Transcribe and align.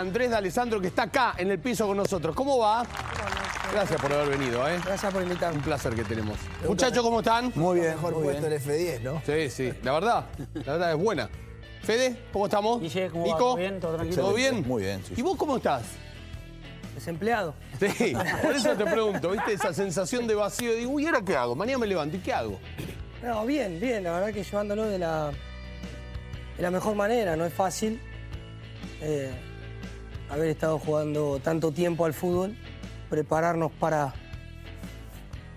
Andrés 0.00 0.30
D'Alessandro, 0.30 0.80
que 0.80 0.88
está 0.88 1.02
acá 1.04 1.34
en 1.36 1.50
el 1.50 1.58
piso 1.58 1.86
con 1.86 1.96
nosotros. 1.96 2.34
¿Cómo 2.34 2.58
va? 2.58 2.84
Gracias 3.72 4.00
por 4.00 4.12
haber 4.12 4.36
venido, 4.38 4.66
¿eh? 4.68 4.80
Gracias 4.84 5.12
por 5.12 5.22
invitarme. 5.22 5.58
Un 5.58 5.62
placer 5.62 5.94
que 5.94 6.02
tenemos. 6.04 6.36
Muchachos, 6.66 7.02
¿cómo 7.02 7.20
están? 7.20 7.52
Muy 7.54 7.80
bien, 7.80 7.92
Mejor 7.92 8.14
muy 8.14 8.24
puesto 8.24 8.48
bien. 8.48 8.52
el 8.52 8.60
F10, 8.60 9.00
¿no? 9.02 9.22
Sí, 9.24 9.50
sí. 9.50 9.72
La 9.82 9.92
verdad, 9.92 10.24
la 10.54 10.72
verdad 10.72 10.92
es 10.92 10.98
buena. 10.98 11.28
Fede, 11.82 12.16
¿cómo 12.32 12.46
estamos? 12.46 12.80
Guille, 12.80 13.08
¿cómo? 13.10 13.24
Nico, 13.24 13.38
¿Todo 13.38 13.56
bien? 13.56 13.80
¿Todo 13.80 13.94
tranquilo? 13.96 14.22
¿Todo 14.22 14.34
bien? 14.34 14.66
Muy 14.66 14.82
bien, 14.82 15.02
sí. 15.06 15.14
¿Y 15.16 15.22
vos 15.22 15.36
cómo 15.36 15.56
estás? 15.56 15.82
Desempleado. 16.94 17.54
Sí, 17.78 18.12
por 18.42 18.54
eso 18.54 18.74
te 18.76 18.84
pregunto, 18.84 19.30
¿viste? 19.30 19.52
Esa 19.54 19.72
sensación 19.72 20.26
de 20.26 20.34
vacío. 20.34 20.74
Digo, 20.74 20.90
uy, 20.92 21.06
¿ahora 21.06 21.22
qué 21.22 21.36
hago? 21.36 21.54
Mañana 21.54 21.78
me 21.78 21.86
levanto, 21.86 22.16
¿y 22.16 22.20
qué 22.20 22.32
hago? 22.34 22.58
No, 23.22 23.46
bien, 23.46 23.78
bien. 23.80 24.02
La 24.04 24.12
verdad 24.12 24.32
que 24.34 24.42
llevándolo 24.44 24.84
de 24.84 24.98
la, 24.98 25.30
de 26.56 26.62
la 26.62 26.70
mejor 26.70 26.94
manera. 26.96 27.36
No 27.36 27.46
es 27.46 27.54
fácil 27.54 28.00
eh, 29.00 29.30
haber 30.30 30.50
estado 30.50 30.78
jugando 30.78 31.40
tanto 31.42 31.72
tiempo 31.72 32.04
al 32.04 32.14
fútbol, 32.14 32.56
prepararnos 33.08 33.72
para, 33.72 34.14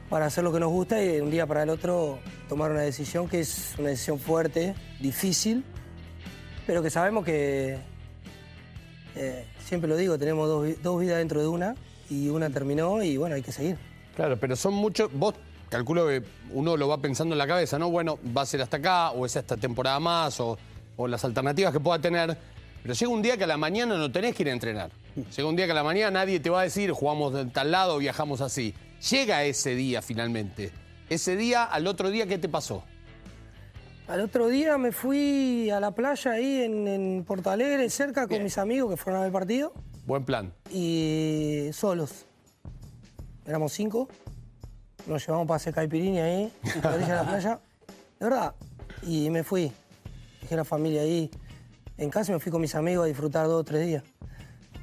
para 0.10 0.26
hacer 0.26 0.44
lo 0.44 0.52
que 0.52 0.60
nos 0.60 0.72
gusta 0.72 1.02
y 1.02 1.08
de 1.08 1.22
un 1.22 1.32
día 1.32 1.46
para 1.46 1.64
el 1.64 1.70
otro 1.70 2.20
tomar 2.50 2.72
una 2.72 2.82
decisión 2.82 3.28
que 3.28 3.40
es 3.40 3.76
una 3.78 3.90
decisión 3.90 4.20
fuerte, 4.20 4.76
difícil, 5.00 5.64
pero 6.66 6.82
que 6.82 6.90
sabemos 6.90 7.24
que, 7.24 7.78
eh, 9.16 9.46
siempre 9.60 9.88
lo 9.90 9.96
digo, 9.96 10.18
tenemos 10.18 10.48
dos, 10.48 10.82
dos 10.82 11.00
vidas 11.00 11.18
dentro 11.18 11.42
de 11.42 11.48
una 11.48 11.76
y 12.10 12.30
una 12.30 12.50
terminó 12.50 13.02
y 13.04 13.18
bueno, 13.18 13.36
hay 13.36 13.42
que 13.42 13.52
seguir. 13.52 13.78
Claro, 14.16 14.38
pero 14.38 14.56
son 14.56 14.74
muchos. 14.74 15.12
Vos 15.14 15.36
calculo 15.70 16.08
que 16.08 16.24
uno 16.52 16.78
lo 16.78 16.88
va 16.88 17.00
pensando 17.00 17.34
en 17.34 17.40
la 17.40 17.48
cabeza, 17.48 17.80
¿no? 17.80 17.90
Bueno, 17.90 18.20
va 18.36 18.44
a 18.44 18.46
ser 18.46 18.62
hasta 18.62 18.78
acá, 18.78 19.12
o 19.12 19.26
es 19.26 19.36
esta 19.36 19.58
temporada 19.58 20.00
más, 20.00 20.40
o, 20.40 20.58
o 20.98 21.08
las 21.08 21.24
alternativas 21.26 21.74
que 21.74 21.80
pueda 21.80 22.00
tener. 22.00 22.38
Pero 22.84 22.94
llega 22.94 23.12
un 23.12 23.22
día 23.22 23.38
que 23.38 23.46
a 23.46 23.48
la 23.48 23.58
mañana 23.58 23.98
no 23.98 24.12
tenés 24.12 24.36
que 24.36 24.44
ir 24.44 24.50
a 24.50 24.52
entrenar. 24.52 24.92
Llega 25.16 25.48
un 25.48 25.56
día 25.56 25.66
que 25.66 25.72
a 25.72 25.76
la 25.76 25.84
mañana 25.84 26.12
nadie 26.12 26.40
te 26.42 26.50
va 26.50 26.60
a 26.62 26.64
decir, 26.64 26.92
jugamos 26.92 27.34
de 27.34 27.46
tal 27.46 27.72
lado, 27.72 27.98
viajamos 27.98 28.42
así. 28.42 28.76
Llega 29.10 29.44
ese 29.46 29.74
día 29.74 30.02
finalmente. 30.02 30.72
Ese 31.10 31.38
día, 31.38 31.64
al 31.64 31.88
otro 31.88 32.10
día, 32.10 32.28
¿qué 32.28 32.38
te 32.38 32.50
pasó? 32.50 32.84
Al 34.08 34.20
otro 34.20 34.50
día 34.50 34.78
me 34.78 34.92
fui 34.92 35.70
a 35.70 35.80
la 35.80 35.92
playa 35.92 36.32
ahí 36.32 36.62
en, 36.64 36.88
en 36.88 37.24
Porto 37.26 37.50
Alegre, 37.50 37.90
cerca, 37.90 38.28
con 38.28 38.44
mis 38.44 38.58
amigos 38.58 38.92
que 38.92 38.98
fueron 38.98 39.20
a 39.20 39.22
ver 39.22 39.28
el 39.28 39.34
partido, 39.34 39.74
Buen 40.06 40.26
plan. 40.26 40.52
y 40.70 41.70
solos. 41.72 42.26
Éramos 43.46 43.72
cinco. 43.72 44.10
Nos 45.08 45.26
llevamos 45.26 45.48
para 45.48 45.56
hacer 45.56 45.74
caipirinha 45.74 46.26
ahí, 46.26 46.52
a 46.84 46.88
la 46.90 46.96
orilla 46.96 47.08
de 47.08 47.16
la 47.16 47.24
playa. 47.30 47.60
De 48.20 48.26
verdad. 48.26 48.56
Y 49.04 49.30
me 49.30 49.44
fui. 49.44 49.72
Dejé 50.42 50.56
la 50.58 50.66
familia 50.66 51.02
ahí 51.02 51.30
en 51.98 52.10
casa 52.10 52.32
y 52.32 52.36
me 52.36 52.40
fui 52.40 52.52
con 52.52 52.62
mis 52.62 52.76
amigos 52.76 53.06
a 53.06 53.08
disfrutar 53.08 53.48
dos 53.48 53.62
o 53.62 53.64
tres 53.64 53.86
días. 53.86 54.04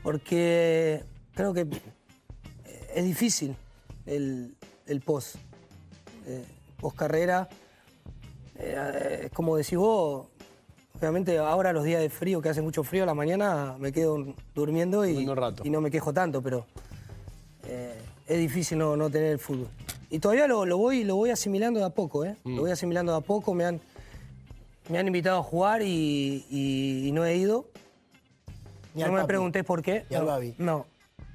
Porque 0.03 1.05
creo 1.35 1.53
que 1.53 1.67
es 2.95 3.05
difícil 3.05 3.57
el, 4.07 4.55
el 4.87 5.01
post. 5.01 5.37
Eh, 6.27 6.45
post 6.81 6.97
carrera. 6.97 7.49
Eh, 8.57 9.23
es 9.25 9.33
como 9.33 9.57
decís 9.57 9.79
vos, 9.79 10.27
obviamente 10.99 11.39
ahora 11.39 11.73
los 11.73 11.85
días 11.85 12.01
de 12.01 12.11
frío, 12.11 12.41
que 12.43 12.49
hace 12.49 12.63
mucho 12.63 12.83
frío, 12.83 13.05
a 13.05 13.07
la 13.07 13.15
mañana 13.15 13.77
me 13.79 13.93
quedo 13.93 14.35
durmiendo 14.55 15.07
y, 15.07 15.27
rato. 15.27 15.65
no 15.65 15.81
me 15.81 15.91
quejo 15.91 16.13
tanto, 16.13 16.43
pero 16.43 16.67
eh, 17.67 17.99
es 18.27 18.39
difícil 18.39 18.79
no, 18.79 18.97
no 18.97 19.11
tener 19.11 19.33
el 19.33 19.39
fútbol. 19.39 19.69
Y 20.11 20.19
todavía 20.19 20.49
lo, 20.49 20.67
lo 20.67 20.77
voy, 20.77 21.05
lo 21.05 21.17
voy 21.17 21.31
asimilando 21.31 21.79
de 21.79 21.87
a 21.87 21.91
poco, 21.91 22.25
¿eh? 22.25 22.37
Mm. 22.43 22.57
Lo 22.57 22.63
voy 22.63 22.71
asimilando 22.73 23.13
de 23.13 23.19
a 23.19 23.21
poco, 23.21 23.55
me 23.55 23.65
han, 23.65 23.81
me 24.91 24.99
han 24.99 25.07
invitado 25.07 25.39
a 25.39 25.43
jugar 25.43 25.83
y, 25.83 26.45
y- 26.51 27.09
y 27.09 27.13
no 27.13 27.25
he 27.25 27.37
ido. 27.37 27.69
Ni 28.95 29.01
no 29.03 29.07
al 29.07 29.13
me 29.13 29.19
Papi. 29.21 29.29
pregunté 29.29 29.65
por 29.65 29.83
qué. 29.83 30.05
Ni 30.11 30.17
al 30.17 30.23
no, 30.23 30.29
Babi. 30.29 30.55
No, 30.59 30.87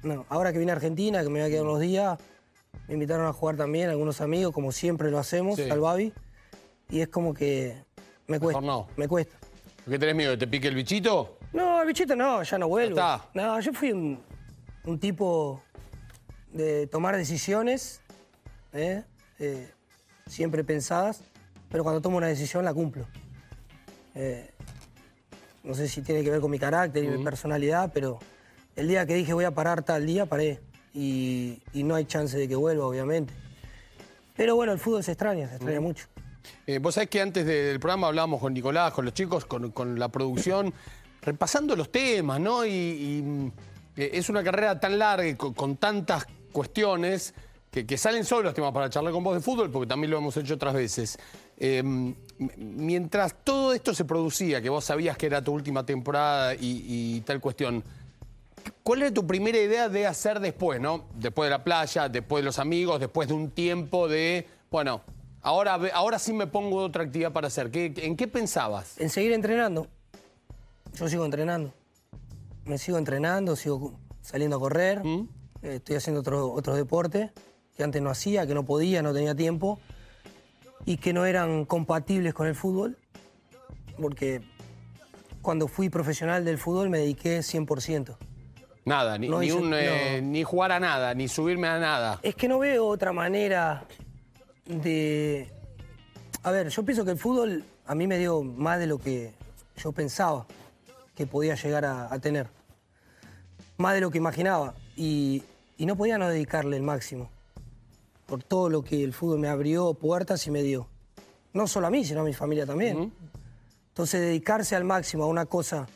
no. 0.02 0.26
Ahora 0.28 0.52
que 0.52 0.58
vine 0.58 0.72
a 0.72 0.74
Argentina, 0.74 1.22
que 1.22 1.28
me 1.28 1.40
voy 1.40 1.48
a 1.48 1.50
quedar 1.50 1.64
unos 1.64 1.80
días, 1.80 2.18
me 2.88 2.94
invitaron 2.94 3.26
a 3.26 3.32
jugar 3.32 3.56
también 3.56 3.88
algunos 3.88 4.20
amigos, 4.20 4.52
como 4.52 4.72
siempre 4.72 5.10
lo 5.10 5.18
hacemos, 5.18 5.56
Sí. 5.56 5.70
al 5.70 5.80
Babi. 5.80 6.12
Y 6.90 7.00
es 7.00 7.08
como 7.08 7.32
que 7.34 7.82
me 8.26 8.38
cuesta. 8.38 8.60
no. 8.60 8.86
Me 8.96 9.08
cuesta. 9.08 9.36
¿Por 9.84 9.92
qué 9.92 9.98
tenés 9.98 10.14
miedo? 10.16 10.32
¿Que 10.32 10.38
te 10.38 10.46
pique 10.46 10.68
el 10.68 10.74
bichito? 10.74 11.38
No, 11.52 11.80
el 11.80 11.86
bichito 11.86 12.14
no, 12.14 12.42
ya 12.42 12.58
no 12.58 12.68
vuelvo. 12.68 12.96
Ya 12.96 13.16
está. 13.16 13.28
No, 13.34 13.58
yo 13.60 13.72
fui 13.72 13.92
un, 13.92 14.20
un 14.84 14.98
tipo 15.00 15.62
de 16.52 16.86
tomar 16.88 17.16
decisiones, 17.16 18.00
¿eh? 18.72 19.02
Eh, 19.38 19.70
siempre 20.26 20.62
pensadas, 20.64 21.22
pero 21.70 21.82
cuando 21.84 22.00
tomo 22.02 22.16
una 22.18 22.26
decisión 22.26 22.64
la 22.64 22.74
cumplo. 22.74 23.06
Eh, 24.16 24.50
no 25.62 25.74
sé 25.74 25.88
si 25.88 26.00
tiene 26.02 26.22
que 26.24 26.30
ver 26.30 26.40
con 26.40 26.50
mi 26.50 26.58
carácter 26.58 27.04
y 27.04 27.08
mi 27.08 27.22
personalidad, 27.22 27.90
pero 27.92 28.18
el 28.76 28.88
día 28.88 29.04
que 29.06 29.14
dije 29.14 29.32
voy 29.34 29.44
a 29.44 29.50
parar 29.52 29.82
tal 29.82 30.06
día, 30.06 30.26
paré. 30.26 30.60
Y, 30.94 31.60
y 31.74 31.82
no 31.82 31.94
hay 31.94 32.06
chance 32.06 32.38
de 32.38 32.48
que 32.48 32.56
vuelva, 32.56 32.86
obviamente. 32.86 33.34
Pero 34.36 34.54
bueno, 34.56 34.72
el 34.72 34.78
fútbol 34.78 35.04
se 35.04 35.12
extraña, 35.12 35.48
se 35.48 35.56
extraña 35.56 35.80
mucho. 35.80 36.06
Eh, 36.66 36.78
Vos 36.78 36.94
sabés 36.94 37.10
que 37.10 37.20
antes 37.20 37.44
de- 37.44 37.64
del 37.64 37.80
programa 37.80 38.06
hablábamos 38.08 38.40
con 38.40 38.54
Nicolás, 38.54 38.92
con 38.92 39.04
los 39.04 39.12
chicos, 39.14 39.44
con, 39.44 39.70
con 39.72 39.98
la 39.98 40.08
producción, 40.08 40.72
repasando 41.22 41.74
los 41.76 41.90
temas, 41.90 42.40
¿no? 42.40 42.64
Y, 42.64 42.70
y, 42.70 43.22
mm, 43.22 43.46
eh, 43.96 44.10
es 44.14 44.28
una 44.30 44.42
carrera 44.42 44.78
tan 44.80 44.98
larga 44.98 45.26
y 45.26 45.34
con, 45.34 45.52
con 45.54 45.76
tantas 45.76 46.26
cuestiones 46.52 47.34
que, 47.70 47.84
que 47.86 47.98
salen 47.98 48.24
solos 48.24 48.44
los 48.44 48.54
temas 48.54 48.72
para 48.72 48.88
charlar 48.88 49.12
con 49.12 49.22
vos 49.24 49.34
de 49.34 49.40
fútbol, 49.42 49.70
porque 49.70 49.86
también 49.88 50.10
lo 50.10 50.18
hemos 50.18 50.36
hecho 50.36 50.54
otras 50.54 50.72
veces. 50.74 51.18
Eh, 51.58 51.78
m- 51.78 52.14
mientras 52.56 53.34
todo 53.44 53.72
esto 53.72 53.94
se 53.94 54.04
producía, 54.04 54.60
que 54.60 54.68
vos 54.68 54.84
sabías 54.84 55.16
que 55.16 55.26
era 55.26 55.42
tu 55.42 55.52
última 55.52 55.84
temporada 55.86 56.54
y, 56.54 56.84
y 56.86 57.20
tal 57.22 57.40
cuestión, 57.40 57.82
¿Cuál 58.82 59.02
era 59.02 59.14
tu 59.14 59.24
primera 59.24 59.58
idea 59.58 59.88
de 59.88 60.06
hacer 60.08 60.40
después, 60.40 60.80
no? 60.80 61.04
Después 61.14 61.46
de 61.46 61.50
la 61.50 61.62
playa, 61.62 62.08
después 62.08 62.42
de 62.42 62.46
los 62.46 62.58
amigos, 62.58 62.98
después 62.98 63.28
de 63.28 63.34
un 63.34 63.50
tiempo 63.52 64.08
de, 64.08 64.44
bueno, 64.72 65.02
ahora, 65.42 65.74
ahora 65.94 66.18
sí 66.18 66.32
me 66.32 66.48
pongo 66.48 66.78
otra 66.78 67.04
actividad 67.04 67.32
para 67.32 67.46
hacer. 67.46 67.70
¿Qué- 67.70 67.92
¿En 67.98 68.16
qué 68.16 68.26
pensabas? 68.26 68.98
En 69.00 69.08
seguir 69.08 69.32
entrenando. 69.32 69.86
Yo 70.94 71.08
sigo 71.08 71.24
entrenando. 71.24 71.72
Me 72.64 72.76
sigo 72.78 72.98
entrenando, 72.98 73.54
sigo 73.54 73.94
saliendo 74.20 74.56
a 74.56 74.60
correr. 74.60 75.04
¿Mm? 75.04 75.28
Eh, 75.62 75.74
estoy 75.76 75.96
haciendo 75.96 76.20
otro, 76.22 76.50
otros 76.52 76.76
deportes 76.76 77.30
que 77.76 77.84
antes 77.84 78.02
no 78.02 78.10
hacía, 78.10 78.48
que 78.48 78.54
no 78.54 78.64
podía, 78.64 79.00
no 79.02 79.12
tenía 79.14 79.34
tiempo 79.36 79.78
y 80.86 80.96
que 80.96 81.12
no 81.12 81.26
eran 81.26 81.66
compatibles 81.66 82.32
con 82.32 82.46
el 82.46 82.54
fútbol. 82.54 82.96
Porque 84.00 84.40
cuando 85.42 85.68
fui 85.68 85.88
profesional 85.90 86.44
del 86.44 86.56
fútbol 86.58 86.88
me 86.88 86.98
dediqué 86.98 87.40
100%. 87.40 88.16
Nada, 88.84 89.18
ni, 89.18 89.28
No 89.28 89.40
ni, 89.40 89.46
hice- 89.48 89.56
un, 89.56 89.72
eh, 89.74 90.20
ni 90.22 90.42
jugar 90.44 90.70
a 90.72 90.78
nada, 90.80 91.12
ni 91.14 91.26
subirme 91.28 91.66
a 91.66 91.78
nada. 91.78 92.20
Es 92.22 92.34
que 92.36 92.46
no 92.48 92.58
veo 92.60 92.86
otra 92.86 93.12
manera 93.12 93.84
de... 94.64 95.50
A 96.44 96.50
ver, 96.52 96.68
yo 96.68 96.84
pienso 96.84 97.04
que 97.04 97.10
el 97.10 97.18
fútbol 97.18 97.64
a 97.86 97.94
mí 97.96 98.06
me 98.06 98.18
dio 98.18 98.42
más 98.42 98.78
de 98.78 98.86
lo 98.86 98.98
que 98.98 99.32
yo 99.76 99.90
pensaba 99.92 100.46
que 101.16 101.26
podía 101.26 101.56
llegar 101.56 101.84
a, 101.84 102.12
a 102.12 102.18
tener. 102.20 102.48
Más 103.78 103.94
de 103.94 104.00
lo 104.00 104.10
que 104.10 104.18
imaginaba. 104.18 104.74
Y, 104.94 105.42
y 105.76 105.86
no 105.86 105.96
podía 105.96 106.18
no 106.18 106.28
dedicarle 106.28 106.76
el 106.76 106.82
máximo. 106.82 107.28
Por 108.26 108.42
todo 108.42 108.68
lo 108.68 108.82
que 108.82 109.02
el 109.04 109.12
fútbol 109.12 109.38
me 109.38 109.48
abrió 109.48 109.94
puertas 109.94 110.46
y 110.46 110.50
me 110.50 110.62
dio. 110.62 110.88
No 111.52 111.66
solo 111.66 111.86
a 111.86 111.90
mí, 111.90 112.04
sino 112.04 112.20
a 112.20 112.24
mi 112.24 112.32
familia 112.34 112.66
también. 112.66 113.12
Entonces 113.88 114.20
dedicarse 114.20 114.76
al 114.76 114.84
máximo 114.84 115.24
a 115.24 115.26
una 115.26 115.46
cosa, 115.46 115.86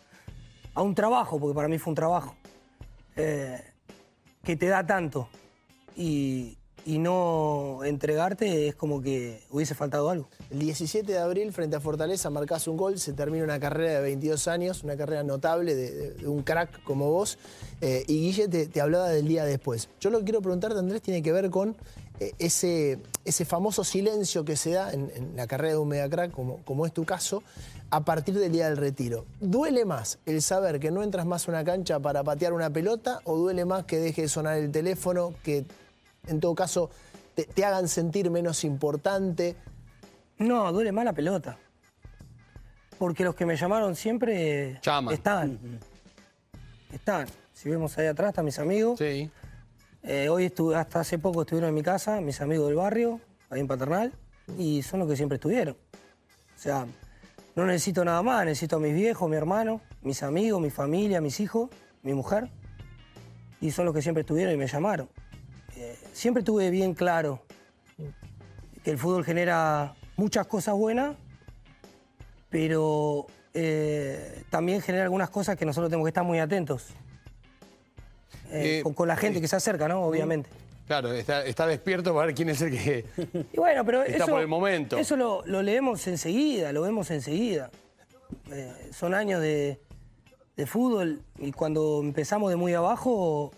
a 0.75 0.83
un 0.83 0.95
trabajo, 0.95 1.39
porque 1.39 1.55
para 1.55 1.69
mí 1.69 1.79
fue 1.79 1.91
un 1.91 1.97
trabajo, 1.97 2.35
eh, 3.17 3.61
que 4.43 4.57
te 4.57 4.67
da 4.69 4.87
tanto 4.87 5.29
y, 5.97 6.57
y 6.87 6.99
no 6.99 7.81
entregarte 7.85 8.69
es 8.69 8.75
como 8.75 9.03
que 9.03 9.43
hubiese 9.51 9.75
faltado 9.75 10.09
algo. 10.09 10.29
El 10.51 10.61
17 10.61 11.13
de 11.13 11.19
abril, 11.19 11.53
frente 11.53 11.77
a 11.77 11.81
Fortaleza, 11.81 12.31
marcás 12.31 12.67
un 12.69 12.79
gol, 12.79 12.99
se 12.99 13.13
termina 13.13 13.45
una 13.45 13.61
carrera 13.61 13.95
de 13.97 14.01
22 14.01 14.49
años, 14.49 14.83
una 14.83 14.97
carrera 14.97 15.23
notable 15.23 15.75
de, 15.75 15.91
de- 15.91 16.11
de 16.15 16.27
un 16.29 16.43
crack 16.43 16.83
como 16.85 17.11
vos. 17.11 17.37
Eh, 17.83 18.05
y 18.09 18.21
Guille 18.21 18.49
te, 18.49 18.67
te 18.67 18.81
hablaba 18.81 19.11
del 19.11 19.29
día 19.29 19.45
después. 19.45 19.91
Yo 20.01 20.09
lo 20.09 20.21
que 20.21 20.25
quiero 20.25 20.41
preguntarte, 20.41 20.79
Andrés, 20.79 21.03
tiene 21.03 21.21
que 21.23 21.33
ver 21.33 21.51
con 21.51 21.77
ese, 22.39 22.99
ese 23.25 23.45
famoso 23.45 23.83
silencio 23.83 24.45
que 24.45 24.57
se 24.57 24.73
da 24.73 24.93
en, 24.93 25.11
en 25.15 25.37
la 25.37 25.47
carrera 25.47 25.73
de 25.75 25.79
un 25.79 25.89
mega 25.89 26.09
crack, 26.09 26.31
como, 26.31 26.59
como 26.65 26.87
es 26.87 26.93
tu 26.93 27.05
caso, 27.05 27.43
a 27.91 28.05
partir 28.05 28.39
del 28.39 28.53
día 28.53 28.69
del 28.69 28.77
retiro. 28.77 29.25
¿Duele 29.41 29.85
más 29.85 30.19
el 30.27 30.43
saber 30.43 30.79
que 30.79 30.91
no 30.91 31.03
entras 31.03 31.27
más 31.27 31.49
a 31.49 31.51
una 31.51 31.65
cancha 31.65 31.99
para 31.99 32.23
patear 32.23 32.53
una 32.53 32.71
pelota 32.71 33.21
o 33.25 33.37
duele 33.37 33.65
más 33.65 33.85
que 33.85 33.99
deje 33.99 34.23
de 34.23 34.29
sonar 34.29 34.59
el 34.59 34.71
teléfono, 34.71 35.35
que 35.43 35.65
en 36.27 36.41
todo 36.41 36.55
caso 36.55 36.91
te, 37.35 37.45
te 37.45 37.65
hagan 37.65 37.89
sentir 37.89 38.31
menos 38.31 38.65
importante? 38.65 39.57
No, 40.39 40.73
duele 40.73 40.93
más 40.93 41.05
la 41.05 41.13
pelota. 41.13 41.59
Porque 42.99 43.25
los 43.25 43.35
que 43.35 43.47
me 43.47 43.57
llamaron 43.57 43.97
siempre 43.97 44.79
Llaman. 44.83 45.15
están. 45.15 45.59
Están. 46.93 47.27
Si 47.55 47.69
vemos 47.71 47.97
ahí 47.97 48.07
atrás, 48.07 48.29
están 48.31 48.45
mis 48.45 48.59
amigos. 48.59 48.99
Sí. 48.99 49.31
Eh, 50.03 50.29
hoy 50.31 50.51
hasta 50.75 51.01
hace 51.01 51.19
poco 51.19 51.43
estuvieron 51.43 51.69
en 51.69 51.75
mi 51.75 51.83
casa, 51.83 52.21
mis 52.21 52.41
amigos 52.41 52.69
del 52.69 52.77
barrio, 52.77 53.21
ahí 53.51 53.61
en 53.61 53.67
Paternal, 53.67 54.13
y 54.59 54.83
son 54.83 55.01
los 55.01 55.09
que 55.09 55.17
siempre 55.17 55.37
estuvieron. 55.37 55.77
O 56.57 56.59
sea, 56.59 56.87
no 57.55 57.67
necesito 57.67 58.05
nada 58.05 58.23
más, 58.23 58.45
necesito 58.47 58.77
a 58.77 58.79
mis 58.81 58.95
viejos, 58.95 59.29
mi 59.29 59.37
hermano, 59.37 59.83
mis 60.03 60.23
amigos, 60.23 60.61
mi 60.61 60.71
familia, 60.71 61.21
mis 61.21 61.39
hijos, 61.41 61.69
mi 62.03 62.15
mujer, 62.15 62.49
y 63.61 63.71
son 63.71 63.85
los 63.85 63.95
que 63.95 64.01
siempre 64.01 64.23
estuvieron 64.23 64.55
y 64.55 64.57
me 64.57 64.67
llamaron. 64.67 65.09
Eh, 65.77 65.99
siempre 66.13 66.43
tuve 66.43 66.71
bien 66.71 66.95
claro 66.95 67.43
que 68.83 68.91
el 68.91 68.99
fútbol 68.99 69.25
genera 69.25 69.95
muchas 70.17 70.47
cosas 70.47 70.75
buenas, 70.75 71.15
pero 72.49 73.27
eh, 73.53 74.45
también 74.49 74.81
genera 74.81 75.05
algunas 75.05 75.29
cosas 75.29 75.57
que 75.57 75.67
nosotros 75.67 75.91
tenemos 75.91 76.07
que 76.07 76.11
estar 76.11 76.25
muy 76.25 76.39
atentos. 76.39 76.89
Eh, 78.51 78.79
Eh, 78.79 78.83
con, 78.83 78.95
con 78.95 79.09
la 79.09 79.17
gente 79.17 79.41
que 79.41 79.49
se 79.49 79.57
acerca, 79.57 79.87
¿no? 79.89 80.03
Obviamente. 80.03 80.49
Claro, 80.87 81.13
está, 81.13 81.45
está 81.45 81.67
despierto 81.69 82.13
para 82.15 82.27
ver 82.27 82.35
quién 82.35 82.49
es 82.49 82.61
el 82.63 82.71
que. 82.73 83.05
Y 83.53 83.57
bueno, 83.59 83.85
pero 83.85 84.03
Está 84.03 84.25
eso, 84.25 84.33
por 84.33 84.41
el 84.41 84.49
momento. 84.49 84.99
Eso 84.99 85.17
lo, 85.17 85.43
lo 85.47 85.63
leemos 85.63 86.07
enseguida, 86.09 86.73
lo 86.73 86.83
vemos 86.83 87.11
enseguida. 87.13 87.71
Eh, 88.51 88.73
son 88.93 89.15
años 89.15 89.41
de, 89.41 89.79
de 90.57 90.67
fútbol 90.67 91.23
y 91.39 91.53
cuando 91.53 92.01
empezamos 92.03 92.51
de 92.51 92.57
muy 92.57 92.75
abajo 92.75 93.53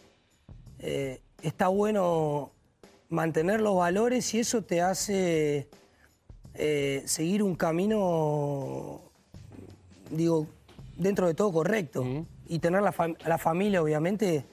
eh, 0.79 1.21
está 1.43 1.69
bueno 1.69 2.53
mantener 3.09 3.61
los 3.63 3.77
valores 3.77 4.33
y 4.35 4.41
eso 4.41 4.63
te 4.63 4.83
hace 4.83 5.69
eh, 6.55 7.03
seguir 7.07 7.43
un 7.43 7.55
camino, 7.55 9.01
digo, 10.11 10.47
dentro 10.97 11.27
de 11.29 11.35
todo 11.35 11.51
correcto. 11.53 12.05
Y 12.47 12.59
tener 12.59 12.83
la, 12.83 12.93
fam- 12.93 13.17
la 13.25 13.39
familia, 13.39 13.83
obviamente, 13.83 14.45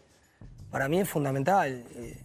para 0.72 0.88
mí 0.88 1.00
es 1.00 1.10
fundamental. 1.10 1.84
Eh, 1.96 2.18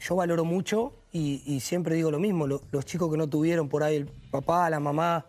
yo 0.00 0.16
valoro 0.16 0.44
mucho 0.44 0.92
y, 1.12 1.42
y 1.46 1.60
siempre 1.60 1.94
digo 1.94 2.10
lo 2.10 2.18
mismo, 2.18 2.46
lo- 2.46 2.60
los 2.70 2.84
chicos 2.84 3.10
que 3.10 3.16
no 3.16 3.28
tuvieron 3.28 3.68
por 3.68 3.82
ahí 3.82 3.96
el 3.96 4.06
papá, 4.30 4.68
la 4.70 4.80
mamá, 4.80 5.26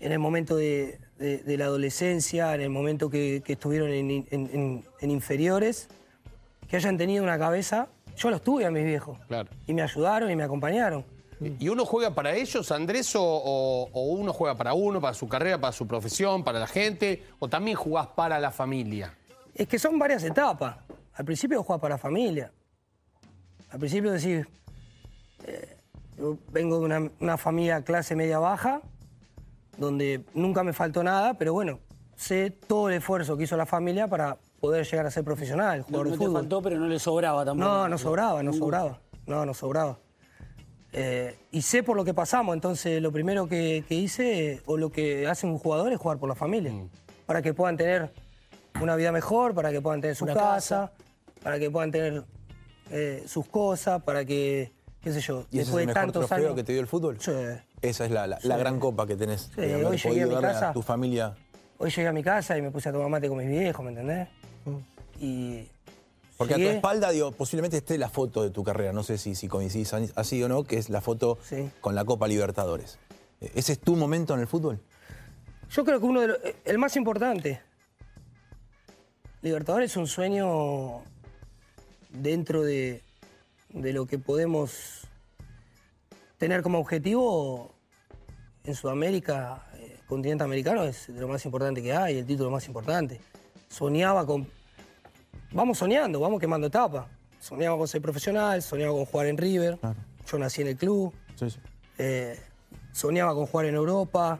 en 0.00 0.12
el 0.12 0.18
momento 0.18 0.56
de, 0.56 0.98
de- 1.18 1.38
de 1.38 1.56
la 1.56 1.66
adolescencia, 1.66 2.54
en 2.54 2.62
el 2.62 2.70
momento 2.70 3.10
que, 3.10 3.42
que 3.44 3.52
estuvieron 3.54 3.90
en, 3.90 4.10
en- 4.10 4.26
en- 4.30 4.84
en 5.00 5.10
inferiores, 5.10 5.88
que 6.68 6.76
hayan 6.76 6.96
tenido 6.96 7.22
una 7.22 7.38
cabeza, 7.38 7.88
yo 8.16 8.30
los 8.30 8.42
tuve 8.42 8.64
a 8.64 8.70
mis 8.70 8.84
viejos. 8.84 9.18
Claro. 9.28 9.50
Y 9.66 9.74
me 9.74 9.82
ayudaron 9.82 10.30
y 10.30 10.36
me 10.36 10.42
acompañaron. 10.44 11.04
¿Y 11.58 11.68
uno 11.68 11.84
juega 11.84 12.14
para 12.14 12.34
ellos, 12.36 12.70
Andrés, 12.70 13.14
o, 13.16 13.22
o- 13.22 13.88
o 13.92 14.02
uno 14.12 14.32
juega 14.32 14.56
para 14.56 14.74
uno, 14.74 15.00
para 15.00 15.12
su 15.12 15.28
carrera, 15.28 15.60
para 15.60 15.72
su 15.72 15.86
profesión, 15.86 16.44
para 16.44 16.60
la 16.60 16.66
gente, 16.68 17.24
o 17.40 17.48
también 17.48 17.76
jugás 17.76 18.06
para 18.08 18.38
la 18.38 18.52
familia? 18.52 19.14
Es 19.54 19.68
que 19.68 19.78
son 19.78 19.98
varias 19.98 20.22
etapas. 20.24 20.76
Al 21.14 21.24
principio 21.24 21.62
jugás 21.62 21.80
para 21.80 21.94
la 21.94 21.98
familia. 21.98 22.50
Al 23.70 23.78
principio 23.78 24.12
decís, 24.12 24.46
eh, 25.46 25.76
yo 26.18 26.36
vengo 26.50 26.78
de 26.78 26.84
una, 26.84 27.10
una 27.20 27.36
familia 27.36 27.82
clase 27.82 28.14
media 28.16 28.38
baja, 28.38 28.80
donde 29.78 30.24
nunca 30.34 30.62
me 30.62 30.72
faltó 30.72 31.02
nada, 31.02 31.34
pero 31.34 31.52
bueno, 31.52 31.80
sé 32.16 32.50
todo 32.50 32.88
el 32.88 32.96
esfuerzo 32.96 33.36
que 33.36 33.44
hizo 33.44 33.56
la 33.56 33.66
familia 33.66 34.08
para 34.08 34.36
poder 34.60 34.86
llegar 34.86 35.06
a 35.06 35.10
ser 35.10 35.24
profesional, 35.24 35.80
No, 35.80 35.84
jugador 35.84 36.06
no 36.06 36.12
de 36.12 36.18
te 36.18 36.24
fútbol. 36.24 36.40
faltó, 36.42 36.62
pero 36.62 36.78
no 36.78 36.86
le 36.86 36.98
sobraba 36.98 37.44
tampoco. 37.44 37.68
No, 37.68 37.88
no 37.88 37.98
sobraba, 37.98 38.42
no 38.42 38.52
sobraba. 38.52 39.00
No, 39.26 39.44
no 39.46 39.54
sobraba. 39.54 39.98
Eh, 40.92 41.38
y 41.50 41.62
sé 41.62 41.82
por 41.82 41.96
lo 41.96 42.04
que 42.04 42.12
pasamos, 42.12 42.54
entonces 42.54 43.00
lo 43.00 43.10
primero 43.12 43.48
que, 43.48 43.84
que 43.88 43.94
hice, 43.94 44.60
o 44.66 44.76
lo 44.76 44.90
que 44.92 45.26
hace 45.26 45.46
un 45.46 45.58
jugador, 45.58 45.92
es 45.92 45.98
jugar 45.98 46.18
por 46.18 46.28
la 46.28 46.34
familia. 46.34 46.72
Para 47.24 47.40
que 47.40 47.54
puedan 47.54 47.76
tener 47.78 48.12
una 48.80 48.96
vida 48.96 49.12
mejor, 49.12 49.54
para 49.54 49.70
que 49.70 49.80
puedan 49.80 50.00
tener 50.00 50.16
su 50.16 50.24
Una 50.24 50.34
casa, 50.34 50.92
para 51.42 51.58
que 51.58 51.70
puedan 51.70 51.90
tener 51.90 52.24
eh, 52.90 53.22
sus 53.26 53.46
cosas, 53.46 54.02
para 54.02 54.24
que, 54.24 54.72
qué 55.02 55.12
sé 55.12 55.20
yo, 55.20 55.46
¿Y 55.50 55.58
ese 55.58 55.60
es 55.60 55.66
después 55.66 55.82
el 55.82 55.86
de 55.88 55.94
mejor 55.94 56.02
tantos 56.12 56.26
trofeo 56.28 56.46
años. 56.46 56.56
que 56.56 56.64
te 56.64 56.72
dio 56.72 56.80
el 56.80 56.86
fútbol? 56.88 57.18
Sí. 57.20 57.32
Esa 57.82 58.04
es 58.04 58.10
la, 58.10 58.26
la- 58.26 58.38
la 58.42 58.56
gran 58.56 58.78
copa 58.78 59.06
que 59.06 59.16
tenés. 59.16 59.50
Sí, 59.54 59.60
de 59.60 59.84
hoy 59.84 59.96
llegué 59.96 60.22
a 60.22 60.26
mi 60.26 60.40
casa. 60.40 60.70
a 60.70 60.72
tu 60.72 60.82
familia. 60.82 61.34
Hoy 61.78 61.90
llegué 61.90 62.06
a 62.08 62.12
mi 62.12 62.22
casa 62.22 62.56
y 62.56 62.62
me 62.62 62.70
puse 62.70 62.88
a 62.88 62.92
tomar 62.92 63.08
mate 63.08 63.28
con 63.28 63.38
mis 63.38 63.48
viejos, 63.48 63.84
¿me 63.84 63.90
entendés? 63.90 64.28
Y. 65.20 65.68
Porque 66.36 66.54
a 66.54 66.56
tu 66.56 66.62
espalda, 66.62 67.10
digo, 67.10 67.30
posiblemente 67.32 67.76
esté 67.76 67.98
la 67.98 68.08
foto 68.08 68.42
de 68.42 68.50
tu 68.50 68.64
carrera. 68.64 68.92
No 68.92 69.02
sé 69.04 69.18
si, 69.18 69.34
si 69.34 69.46
coincidís 69.48 69.92
así 70.16 70.42
o 70.42 70.48
no, 70.48 70.64
que 70.64 70.76
es 70.78 70.90
la 70.90 71.00
foto 71.00 71.38
Sí. 71.44 71.70
con 71.80 71.94
la 71.94 72.04
Copa 72.04 72.26
Libertadores. 72.26 72.98
Eh, 73.40 73.52
¿Ese 73.54 73.72
es 73.72 73.78
tu 73.80 73.94
momento 73.96 74.34
en 74.34 74.40
el 74.40 74.46
fútbol? 74.48 74.80
Yo 75.70 75.84
creo 75.84 76.00
que 76.00 76.06
uno 76.06 76.20
de 76.20 76.28
los, 76.28 76.38
el 76.64 76.78
más 76.78 76.96
importante. 76.96 77.60
Libertadores 79.42 79.90
es 79.90 79.96
un 79.96 80.06
sueño 80.06 81.02
dentro 82.10 82.62
de, 82.62 83.02
de 83.70 83.92
lo 83.92 84.06
que 84.06 84.16
podemos 84.16 85.08
tener 86.38 86.62
como 86.62 86.78
objetivo 86.78 87.74
en 88.62 88.76
Sudamérica, 88.76 89.66
eh, 89.74 89.98
continente 90.06 90.44
americano, 90.44 90.84
es 90.84 91.08
de 91.08 91.20
lo 91.20 91.26
más 91.26 91.44
importante 91.44 91.82
que 91.82 91.92
hay, 91.92 92.18
el 92.18 92.26
título 92.26 92.50
más 92.50 92.68
importante. 92.68 93.20
Soñaba 93.68 94.24
con. 94.24 94.46
Vamos 95.50 95.78
soñando, 95.78 96.20
vamos 96.20 96.40
quemando 96.40 96.68
etapas. 96.68 97.06
Soñaba 97.40 97.76
con 97.76 97.88
ser 97.88 98.00
profesional, 98.00 98.62
soñaba 98.62 98.92
con 98.92 99.06
jugar 99.06 99.26
en 99.26 99.38
River. 99.38 99.78
Yo 100.30 100.38
nací 100.38 100.62
en 100.62 100.68
el 100.68 100.76
club. 100.76 101.12
Sí, 101.34 101.50
sí. 101.50 101.58
Eh, 101.98 102.38
soñaba 102.92 103.34
con 103.34 103.46
jugar 103.46 103.66
en 103.66 103.74
Europa, 103.74 104.38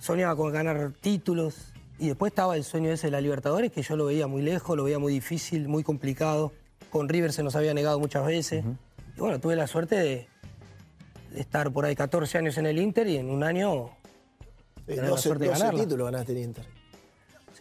soñaba 0.00 0.34
con 0.34 0.52
ganar 0.52 0.92
títulos. 1.00 1.69
Y 2.00 2.08
después 2.08 2.30
estaba 2.32 2.56
el 2.56 2.64
sueño 2.64 2.90
ese 2.90 3.08
de 3.08 3.10
la 3.12 3.20
Libertadores, 3.20 3.70
que 3.70 3.82
yo 3.82 3.94
lo 3.94 4.06
veía 4.06 4.26
muy 4.26 4.40
lejos, 4.42 4.76
lo 4.76 4.84
veía 4.84 4.98
muy 4.98 5.12
difícil, 5.12 5.68
muy 5.68 5.82
complicado. 5.84 6.50
Con 6.90 7.08
River 7.08 7.32
se 7.32 7.42
nos 7.42 7.54
había 7.56 7.74
negado 7.74 8.00
muchas 8.00 8.24
veces. 8.26 8.64
Y 9.16 9.20
bueno, 9.20 9.38
tuve 9.38 9.54
la 9.54 9.66
suerte 9.66 9.96
de, 9.96 10.26
de 11.32 11.40
estar 11.40 11.70
por 11.70 11.84
ahí 11.84 11.94
14 11.94 12.38
años 12.38 12.56
en 12.56 12.64
el 12.66 12.78
Inter 12.78 13.06
y 13.06 13.18
en 13.18 13.30
un 13.30 13.44
año 13.44 13.90
Eh, 14.86 14.94
tener 14.96 15.04
la 15.04 15.10
12, 15.10 15.22
suerte 15.22 15.44
de 15.44 15.50
12 15.50 15.60
ganarla. 15.60 15.82
títulos 15.84 16.04
ganaste 16.10 16.32
en 16.32 16.38
Inter. 16.38 16.64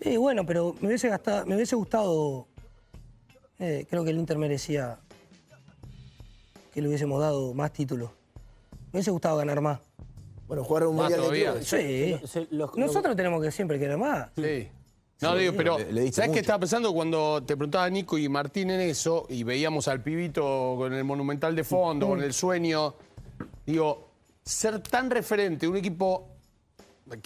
Sí, 0.01 0.15
bueno, 0.18 0.45
pero 0.45 0.74
me 0.80 0.88
hubiese, 0.88 1.09
gastado- 1.09 1.45
me 1.45 1.56
hubiese 1.56 1.75
gustado. 1.75 2.47
eh, 3.59 3.85
creo 3.89 4.06
que 4.06 4.12
el 4.12 4.18
Inter 4.19 4.38
merecía 4.38 5.00
que 6.74 6.81
le 6.81 6.88
hubiésemos 6.88 7.19
dado 7.19 7.53
más 7.53 7.74
títulos. 7.74 8.09
Me 8.94 9.00
hubiese 9.00 9.12
gustado 9.12 9.35
ganar 9.35 9.59
más. 9.59 9.80
Bueno, 10.49 10.63
jugar 10.65 10.87
un 10.87 10.95
Más 10.97 11.03
mundial 11.11 11.19
de 11.21 11.25
todavía. 11.25 11.51
clubes. 11.51 11.67
Sí. 11.69 12.27
Se- 12.27 12.47
los- 12.49 12.75
Nosotros 12.75 13.15
tenemos 13.15 13.41
que 13.41 13.51
siempre 13.51 13.79
querer 13.79 13.97
más. 13.97 14.29
Sí. 14.35 14.67
No, 15.21 15.35
digo, 15.35 15.53
pero 15.55 15.77
le- 15.77 15.91
le 15.91 16.01
diste 16.01 16.15
¿sabes 16.17 16.27
qué 16.29 16.31
mucho. 16.31 16.39
estaba 16.41 16.59
pensando 16.59 16.91
cuando 16.93 17.43
te 17.43 17.55
preguntaba 17.55 17.89
Nico 17.89 18.17
y 18.17 18.27
Martín 18.29 18.71
en 18.71 18.79
eso 18.81 19.25
y 19.29 19.43
veíamos 19.43 19.87
al 19.87 20.01
pibito 20.01 20.75
con 20.77 20.91
el 20.93 21.03
monumental 21.03 21.55
de 21.55 21.63
fondo, 21.63 22.07
con 22.07 22.21
el 22.23 22.33
sueño? 22.33 22.95
Digo, 23.65 24.09
ser 24.44 24.79
tan 24.81 25.11
referente 25.11 25.65
de 25.68 25.69
un 25.71 25.77
equipo, 25.77 26.29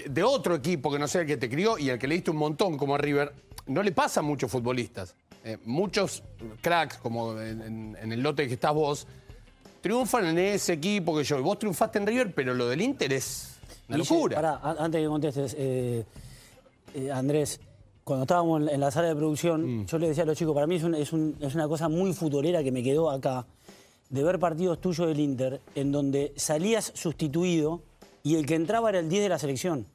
de 0.05 0.23
otro 0.23 0.55
equipo 0.55 0.91
que 0.91 0.99
no 0.99 1.07
sea 1.07 1.21
el 1.21 1.27
que 1.27 1.37
te 1.37 1.49
crió 1.49 1.77
y 1.77 1.89
al 1.91 1.97
que 1.99 2.07
le 2.07 2.15
diste 2.15 2.31
un 2.31 2.37
montón 2.37 2.77
como 2.77 2.95
a 2.95 2.97
River, 2.97 3.31
no 3.67 3.81
le 3.83 3.91
pasa 3.93 4.19
a 4.19 4.23
muchos 4.23 4.51
futbolistas. 4.51 5.15
Eh, 5.45 5.57
muchos 5.63 6.23
cracks, 6.61 6.97
como 6.97 7.39
en, 7.39 7.61
en- 7.61 7.97
en 8.01 8.11
el 8.11 8.21
lote 8.21 8.47
que 8.47 8.55
estás 8.55 8.73
vos, 8.73 9.07
triunfan 9.83 10.25
en 10.27 10.39
ese 10.39 10.73
equipo 10.73 11.15
que 11.15 11.23
yo. 11.25 11.43
Vos 11.43 11.59
triunfaste 11.59 11.99
en 11.99 12.07
River, 12.07 12.33
pero 12.33 12.53
lo 12.53 12.67
del 12.69 12.81
Inter 12.81 13.11
es 13.13 13.57
una 13.89 13.97
locura. 13.97 14.35
pará, 14.37 14.59
antes 14.79 15.01
que 15.01 15.07
contestes, 15.07 15.55
eh, 15.59 16.05
eh, 16.95 17.11
Andrés, 17.11 17.59
cuando 18.05 18.23
estábamos 18.23 18.67
en 18.71 18.79
la- 18.79 18.91
sala 18.91 19.09
de 19.09 19.15
producción, 19.15 19.81
Mm. 19.81 19.85
yo 19.85 19.97
le 19.99 20.07
decía 20.07 20.23
a 20.23 20.25
los 20.25 20.37
chicos, 20.37 20.53
para 20.55 20.65
mí 20.67 20.75
es, 20.77 20.83
un- 20.83 20.95
es 20.95 21.11
un- 21.11 21.35
es 21.41 21.53
una 21.53 21.67
cosa 21.67 21.89
muy 21.89 22.13
futbolera 22.13 22.63
que 22.63 22.71
me 22.71 22.81
quedó 22.81 23.11
acá, 23.11 23.45
de 24.09 24.23
ver 24.23 24.39
partidos 24.39 24.79
tuyos 24.79 25.07
del 25.07 25.19
Inter, 25.19 25.59
en 25.75 25.91
donde 25.91 26.31
salías 26.37 26.91
sustituido 26.95 27.81
y 28.23 28.35
el 28.35 28.45
que 28.45 28.55
entraba 28.55 28.89
era 28.89 28.99
el 28.99 29.09
10 29.09 29.21
de 29.23 29.29
la 29.29 29.37
selección. 29.39 29.85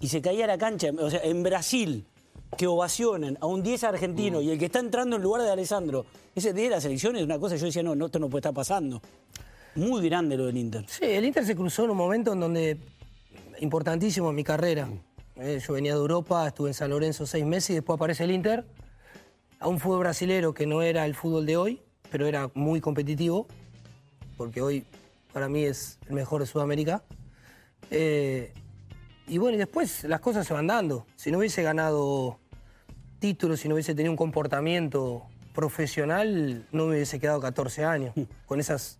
Y 0.00 0.08
se 0.08 0.22
caía 0.22 0.46
la 0.46 0.56
cancha, 0.56 0.88
o 0.98 1.10
sea, 1.10 1.20
en 1.22 1.42
Brasil, 1.42 2.04
que 2.56 2.66
ovacionen 2.66 3.36
a 3.40 3.46
un 3.46 3.62
10 3.62 3.82
Mm. 3.82 3.86
argentino 3.86 4.40
y 4.40 4.50
el 4.50 4.58
que 4.58 4.66
está 4.66 4.78
entrando 4.80 5.16
en 5.16 5.22
lugar 5.22 5.42
de 5.42 5.50
Alessandro, 5.50 6.06
ese 6.34 6.52
10 6.52 6.68
de 6.70 6.74
la 6.76 6.80
selección 6.80 7.16
es 7.16 7.22
una 7.24 7.38
cosa, 7.38 7.56
yo 7.56 7.66
decía, 7.66 7.82
no, 7.82 7.94
no, 7.94 8.06
esto 8.06 8.18
no 8.18 8.28
puede 8.28 8.40
estar 8.40 8.54
pasando. 8.54 9.00
Muy 9.74 10.08
grande 10.08 10.36
lo 10.36 10.46
del 10.46 10.56
Inter. 10.56 10.84
Sí, 10.88 11.04
el 11.04 11.24
Inter 11.24 11.44
se 11.44 11.54
cruzó 11.54 11.84
en 11.84 11.90
un 11.90 11.96
momento 11.96 12.32
en 12.32 12.40
donde, 12.40 12.78
importantísimo 13.60 14.30
en 14.30 14.34
mi 14.36 14.44
carrera. 14.44 14.88
Eh, 15.36 15.60
yo 15.64 15.74
venía 15.74 15.92
de 15.94 16.00
Europa, 16.00 16.48
estuve 16.48 16.70
en 16.70 16.74
San 16.74 16.90
Lorenzo 16.90 17.26
seis 17.26 17.44
meses 17.44 17.70
y 17.70 17.74
después 17.74 17.96
aparece 17.96 18.24
el 18.24 18.32
Inter 18.32 18.64
a 19.60 19.68
un 19.68 19.78
fútbol 19.78 20.00
brasilero 20.00 20.52
que 20.54 20.66
no 20.66 20.82
era 20.82 21.04
el 21.06 21.14
fútbol 21.14 21.46
de 21.46 21.56
hoy, 21.56 21.80
pero 22.10 22.26
era 22.26 22.50
muy 22.54 22.80
competitivo, 22.80 23.46
porque 24.36 24.62
hoy 24.62 24.84
para 25.32 25.48
mí 25.48 25.64
es 25.64 25.98
el 26.08 26.14
mejor 26.14 26.40
de 26.40 26.46
Sudamérica. 26.46 27.02
Eh, 27.90 28.52
y 29.28 29.38
bueno, 29.38 29.56
y 29.56 29.58
después 29.58 30.04
las 30.04 30.20
cosas 30.20 30.46
se 30.46 30.54
van 30.54 30.66
dando. 30.66 31.06
Si 31.16 31.30
no 31.30 31.38
hubiese 31.38 31.62
ganado 31.62 32.38
títulos, 33.18 33.60
si 33.60 33.68
no 33.68 33.74
hubiese 33.74 33.94
tenido 33.94 34.10
un 34.12 34.16
comportamiento 34.16 35.24
profesional, 35.54 36.66
no 36.72 36.86
me 36.86 36.94
hubiese 36.94 37.18
quedado 37.20 37.40
14 37.40 37.84
años. 37.84 38.14
Con 38.46 38.60
esas 38.60 38.98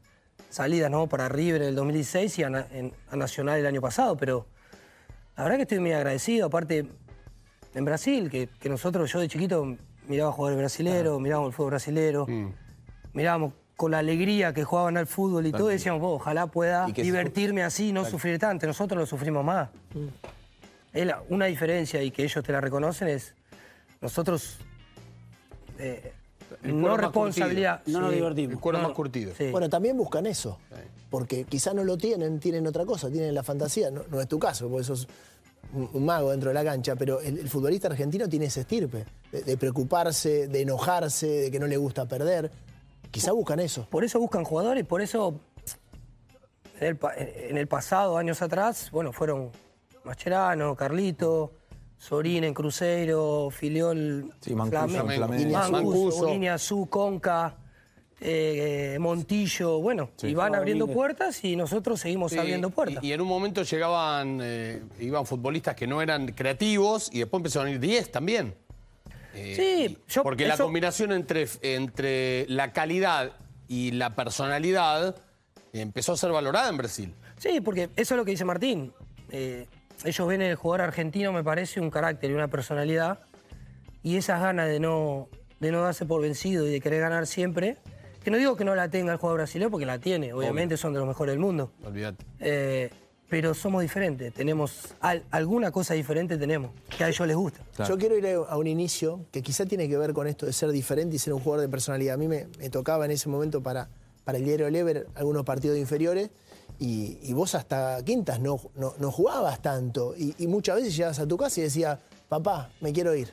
salidas 0.51 0.91
¿no? 0.91 1.07
para 1.07 1.29
River 1.29 1.63
en 1.63 1.69
el 1.69 1.75
2016 1.75 2.39
y 2.39 2.43
a, 2.43 2.51
Na- 2.51 2.67
en- 2.73 2.93
a 3.11 3.17
Nacional 3.17 3.59
el 3.61 3.67
año 3.67 3.81
pasado, 3.81 4.17
pero 4.17 4.47
la 5.37 5.45
verdad 5.45 5.57
que 5.57 5.63
estoy 5.63 5.79
muy 5.79 5.93
agradecido. 5.93 6.47
Aparte, 6.47 6.87
en 7.75 7.85
Brasil, 7.85 8.29
que, 8.31 8.49
que 8.59 8.69
nosotros, 8.69 9.13
yo 9.13 9.21
de 9.21 9.29
chiquito 9.29 9.77
miraba 10.09 10.33
jugar 10.33 10.53
el 10.55 10.59
brasilero, 10.59 11.21
mirábamos 11.21 11.51
el 11.51 11.55
fútbol 11.55 11.71
brasilero, 11.71 12.27
mirábamos 13.13 13.53
con 13.79 13.93
la 13.93 13.99
alegría 14.01 14.53
que 14.53 14.65
jugaban 14.65 14.97
al 14.97 15.07
fútbol 15.07 15.47
y 15.47 15.53
todo, 15.53 15.69
decíamos, 15.69 16.03
"Oh, 16.03 16.15
ojalá 16.17 16.49
pueda 16.49 16.87
divertirme 16.87 17.63
así 17.63 17.91
y 17.91 17.93
no 17.93 18.05
sufrir 18.05 18.37
tanto. 18.37 18.67
Nosotros 18.67 18.99
lo 18.99 19.07
sufrimos 19.07 19.45
más. 19.45 19.69
Es 20.93 21.07
la- 21.07 21.23
una 21.29 21.47
diferencia 21.47 22.03
y 22.03 22.11
que 22.11 22.25
ellos 22.25 22.45
te 22.45 22.51
la 22.51 22.61
reconocen 22.61 23.07
es 23.07 23.35
nosotros 24.01 24.59
eh, 25.79 26.13
no 26.65 26.97
responsabilidad. 26.97 27.83
No 27.87 28.01
nos 28.01 28.13
divertimos. 28.13 28.55
El 28.55 28.59
cuero 28.61 28.79
No, 28.79 28.89
más 28.89 28.97
curtido. 28.97 29.33
Sí. 29.39 29.51
Bueno, 29.53 29.69
también 29.69 29.97
buscan 29.97 30.27
eso. 30.27 30.59
Porque 31.09 31.45
quizá 31.45 31.73
no 31.73 31.85
lo 31.85 31.97
tienen, 31.97 32.41
tienen 32.41 32.67
otra 32.67 32.85
cosa, 32.85 33.09
tienen 33.11 33.33
la 33.33 33.45
fantasía. 33.45 33.93
No, 33.93 34.03
no 34.11 34.21
es 34.21 34.27
tu 34.27 34.41
caso, 34.41 34.69
porque 34.69 34.83
sos 34.85 35.07
un, 35.73 35.89
un 35.93 36.05
mago 36.05 36.33
dentro 36.33 36.51
de 36.51 36.55
la 36.55 36.65
cancha, 36.65 36.97
pero 36.97 37.21
el, 37.21 37.39
el 37.39 37.49
futbolista 37.49 37.87
argentino 37.87 38.29
tiene 38.29 38.47
ese 38.47 38.63
estirpe 38.63 39.05
de, 39.31 39.43
de 39.43 39.57
preocuparse, 39.57 40.49
de 40.49 40.63
enojarse, 40.63 41.27
de 41.29 41.51
que 41.53 41.61
no 41.61 41.69
le 41.69 41.77
gusta 41.77 42.07
perder. 42.07 42.51
Quizá 43.11 43.33
buscan 43.33 43.61
eso. 43.61 43.87
Por 43.91 44.05
eso 44.05 44.19
buscan 44.21 44.45
jugadores, 44.45 44.85
por 44.85 45.01
eso 45.01 45.41
en 46.81 46.87
el, 46.87 46.97
pa- 46.97 47.15
en 47.17 47.57
el 47.57 47.67
pasado, 47.67 48.19
años 48.19 48.41
atrás, 48.43 48.91
bueno, 48.93 49.13
fueron 49.13 49.51
Mascherano, 50.05 50.77
Carlito, 50.77 51.53
Sorín 51.97 52.45
en 52.45 52.55
Cruzeiro, 52.55 53.49
Filiol, 53.51 54.33
Sí, 54.41 54.55
Mancuso 54.55 54.85
en 54.85 54.91
Flamengo, 54.91 55.27
Flamengo. 55.27 55.53
Mancuso, 55.59 55.73
Mancuso. 55.73 56.27
Guiña 56.27 56.55
Azú, 56.55 56.87
Conca, 56.89 57.57
eh, 58.21 58.97
Montillo, 59.01 59.81
bueno, 59.81 60.11
y 60.23 60.35
van 60.35 60.55
abriendo 60.55 60.87
puertas 60.87 61.43
y 61.45 61.57
nosotros 61.57 61.99
seguimos 62.01 62.33
Sí, 62.33 62.39
abriendo 62.39 62.71
puertas. 62.71 63.03
Y, 63.03 63.09
y 63.09 63.13
en 63.13 63.21
un 63.21 63.29
momento 63.29 63.63
llegaban, 63.63 64.39
eh, 64.43 64.83
iban 65.01 65.25
futbolistas 65.27 65.75
que 65.75 65.87
no 65.87 66.01
eran 66.03 66.29
creativos 66.29 67.11
y 67.13 67.21
después 67.21 67.41
empezaron 67.41 67.69
a 67.69 67.71
ir 67.73 67.81
10 67.81 68.13
también. 68.13 68.55
Eh, 69.39 69.55
Sí, 69.57 69.99
yo- 70.09 70.23
Porque 70.23 70.47
la 70.47 70.57
combinación 70.57 71.13
entre, 71.13 71.47
entre 71.63 72.47
la 72.49 72.73
calidad 72.73 73.33
y 73.69 73.93
la 73.93 74.15
personalidad 74.15 75.17
empezó 75.73 76.13
a 76.13 76.17
ser 76.17 76.31
valorada 76.33 76.69
en 76.69 76.77
Brasil. 76.77 77.15
Sí, 77.39 77.61
porque 77.61 77.91
eso 77.97 78.15
es 78.15 78.19
lo 78.19 78.25
que 78.25 78.33
dice 78.33 78.45
Martín. 78.45 78.93
Eh, 79.31 79.67
ellos 80.05 80.27
ven 80.29 80.43
en 80.43 80.51
el 80.51 80.57
jugador 80.57 80.83
argentino, 80.83 81.33
me 81.33 81.45
parece, 81.45 81.81
un 81.81 81.91
carácter 81.91 82.31
y 82.31 82.35
una 82.35 82.49
personalidad. 82.49 83.21
Y 84.03 84.17
esas 84.17 84.41
ganas 84.41 84.69
de 84.69 84.81
no, 84.81 85.29
de 85.61 85.71
no 85.73 85.83
darse 85.83 86.07
por 86.07 86.23
vencido 86.23 86.67
y 86.67 86.71
de 86.71 86.81
querer 86.81 87.01
ganar 87.01 87.27
siempre. 87.27 87.77
Que 88.23 88.31
no 88.31 88.37
digo 88.37 88.57
que 88.57 88.65
no 88.65 88.75
la 88.75 88.89
tenga 88.89 89.13
el 89.13 89.19
jugador 89.19 89.41
brasileño, 89.41 89.71
porque 89.71 89.87
la 89.87 89.99
tiene. 89.99 90.33
Obviamente 90.33 90.77
son 90.77 90.93
de 90.93 90.99
los 90.99 91.09
mejores 91.09 91.33
del 91.33 91.41
mundo. 91.41 91.73
Olvídate. 91.85 92.25
Eh, 92.41 92.91
pero 93.29 93.53
somos 93.55 93.83
diferentes. 93.83 94.33
Tenemos 94.33 94.95
al- 95.01 95.23
alguna 95.31 95.71
cosa 95.71 95.95
diferente 95.95 96.37
tenemos, 96.39 96.71
que 96.97 97.05
a 97.05 97.09
ellos 97.09 97.27
les 97.27 97.37
gusta. 97.37 97.61
Claro. 97.77 97.95
Yo 97.95 97.99
quiero 97.99 98.17
ir 98.17 98.27
a 98.49 98.57
un 98.57 98.67
inicio 98.67 99.21
que 99.31 99.43
quizá 99.43 99.67
tiene 99.67 99.89
que 99.89 99.97
ver 99.99 100.13
con 100.13 100.27
esto 100.27 100.47
de 100.47 100.53
ser 100.53 100.71
diferente 100.71 101.17
y 101.17 101.19
ser 101.19 101.33
un 101.35 101.41
jugador 101.41 101.63
de 101.67 101.69
personalidad. 101.71 102.15
A 102.15 102.17
mí 102.17 102.27
me, 102.29 102.47
me 102.59 102.71
tocaba 102.71 103.05
en 103.05 103.11
ese 103.11 103.29
momento 103.29 103.63
para, 103.63 103.89
para 104.25 104.39
el 104.39 104.45
diario 104.45 104.71
Lever 104.71 105.07
algunos 105.15 105.45
partidos 105.45 105.77
inferiores 105.79 106.31
y, 106.79 107.19
y 107.23 107.33
vos 107.35 107.55
hasta 107.55 108.03
quintas 108.05 108.41
no, 108.41 108.61
no, 108.77 108.95
no 108.99 109.11
jugabas 109.11 109.61
tanto 109.61 110.15
y, 110.17 110.35
y 110.39 110.47
muchas 110.47 110.77
veces 110.77 110.97
llegabas 110.97 111.19
a 111.19 111.27
tu 111.27 111.37
casa 111.37 111.61
y 111.61 111.65
decías, 111.65 111.99
papá, 112.29 112.71
me 112.81 112.93
quiero 112.93 113.15
ir. 113.15 113.33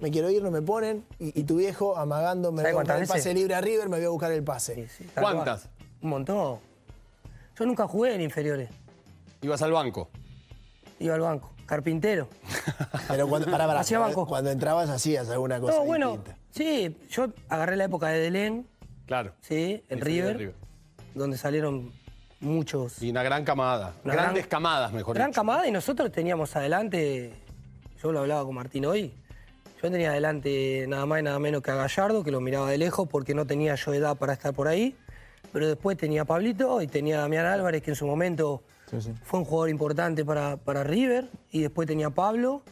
Me 0.00 0.10
quiero 0.12 0.30
ir, 0.30 0.42
no 0.42 0.50
me 0.52 0.62
ponen. 0.62 1.04
Y, 1.18 1.40
y 1.40 1.44
tu 1.44 1.56
viejo 1.56 1.96
amagando, 1.96 2.50
me 2.52 2.62
voy 2.62 2.70
¿Sabe 2.70 2.70
a 2.70 2.80
buscar 2.80 3.02
el 3.02 3.08
pase 3.08 3.34
libre 3.34 3.54
a 3.54 3.60
River, 3.60 3.88
me 3.88 3.96
voy 3.98 4.06
a 4.06 4.10
buscar 4.10 4.30
el 4.32 4.42
pase. 4.44 4.74
Sí, 4.74 4.86
sí, 4.98 5.10
tal 5.14 5.22
¿Cuántas? 5.24 5.68
Un 6.02 6.10
montón. 6.10 6.58
Yo 7.58 7.66
nunca 7.66 7.86
jugué 7.88 8.14
en 8.14 8.20
inferiores. 8.20 8.68
Ibas 9.42 9.62
al 9.62 9.72
banco. 9.72 10.10
Iba 10.98 11.14
al 11.14 11.20
banco. 11.20 11.52
Carpintero. 11.66 12.28
Pero 13.08 13.28
cuando, 13.28 13.50
pará, 13.50 13.64
Hacía 13.78 13.98
cuando, 13.98 14.16
banco. 14.16 14.28
cuando 14.28 14.50
entrabas 14.50 14.88
hacías 14.88 15.28
alguna 15.28 15.60
cosa 15.60 15.74
No, 15.76 15.84
bueno, 15.84 16.12
distinta. 16.12 16.38
sí, 16.50 16.96
yo 17.10 17.28
agarré 17.48 17.76
la 17.76 17.84
época 17.84 18.08
de 18.08 18.20
Delén, 18.20 18.66
Claro. 19.06 19.32
sí, 19.40 19.84
en 19.88 19.98
Sí, 19.98 20.04
River, 20.04 20.38
de 20.38 20.54
donde 21.14 21.36
salieron 21.38 21.92
muchos. 22.40 23.02
Y 23.02 23.10
una 23.10 23.22
gran 23.22 23.44
camada. 23.44 23.94
Una 24.04 24.14
Grandes 24.14 24.44
gran- 24.44 24.48
camadas, 24.48 24.92
mejor 24.92 25.14
Gran 25.14 25.30
dicho. 25.30 25.40
camada 25.40 25.66
y 25.66 25.70
nosotros 25.70 26.10
teníamos 26.10 26.56
adelante, 26.56 27.32
yo 28.02 28.12
lo 28.12 28.20
hablaba 28.20 28.44
con 28.44 28.54
Martín 28.54 28.86
hoy, 28.86 29.12
yo 29.82 29.90
tenía 29.90 30.10
adelante 30.10 30.86
nada 30.88 31.04
más 31.06 31.20
y 31.20 31.22
nada 31.22 31.38
menos 31.38 31.62
que 31.62 31.70
a 31.70 31.74
Gallardo, 31.74 32.24
que 32.24 32.30
lo 32.30 32.40
miraba 32.40 32.70
de 32.70 32.78
lejos 32.78 33.08
porque 33.08 33.34
no 33.34 33.46
tenía 33.46 33.74
yo 33.74 33.92
edad 33.94 34.16
para 34.16 34.32
estar 34.32 34.54
por 34.54 34.68
ahí, 34.68 34.96
pero 35.52 35.68
después 35.68 35.96
tenía 35.98 36.22
a 36.22 36.24
Pablito 36.24 36.80
y 36.82 36.86
tenía 36.86 37.18
a 37.18 37.20
Damián 37.22 37.46
Álvarez, 37.46 37.82
que 37.82 37.90
en 37.90 37.96
su 37.96 38.06
momento 38.06 38.62
Sí, 38.90 39.00
sí. 39.00 39.12
fue 39.22 39.40
un 39.40 39.44
jugador 39.44 39.70
importante 39.70 40.24
para, 40.24 40.56
para 40.56 40.84
River, 40.84 41.28
y 41.50 41.60
después 41.62 41.86
tenía 41.88 42.10
Pablo, 42.10 42.62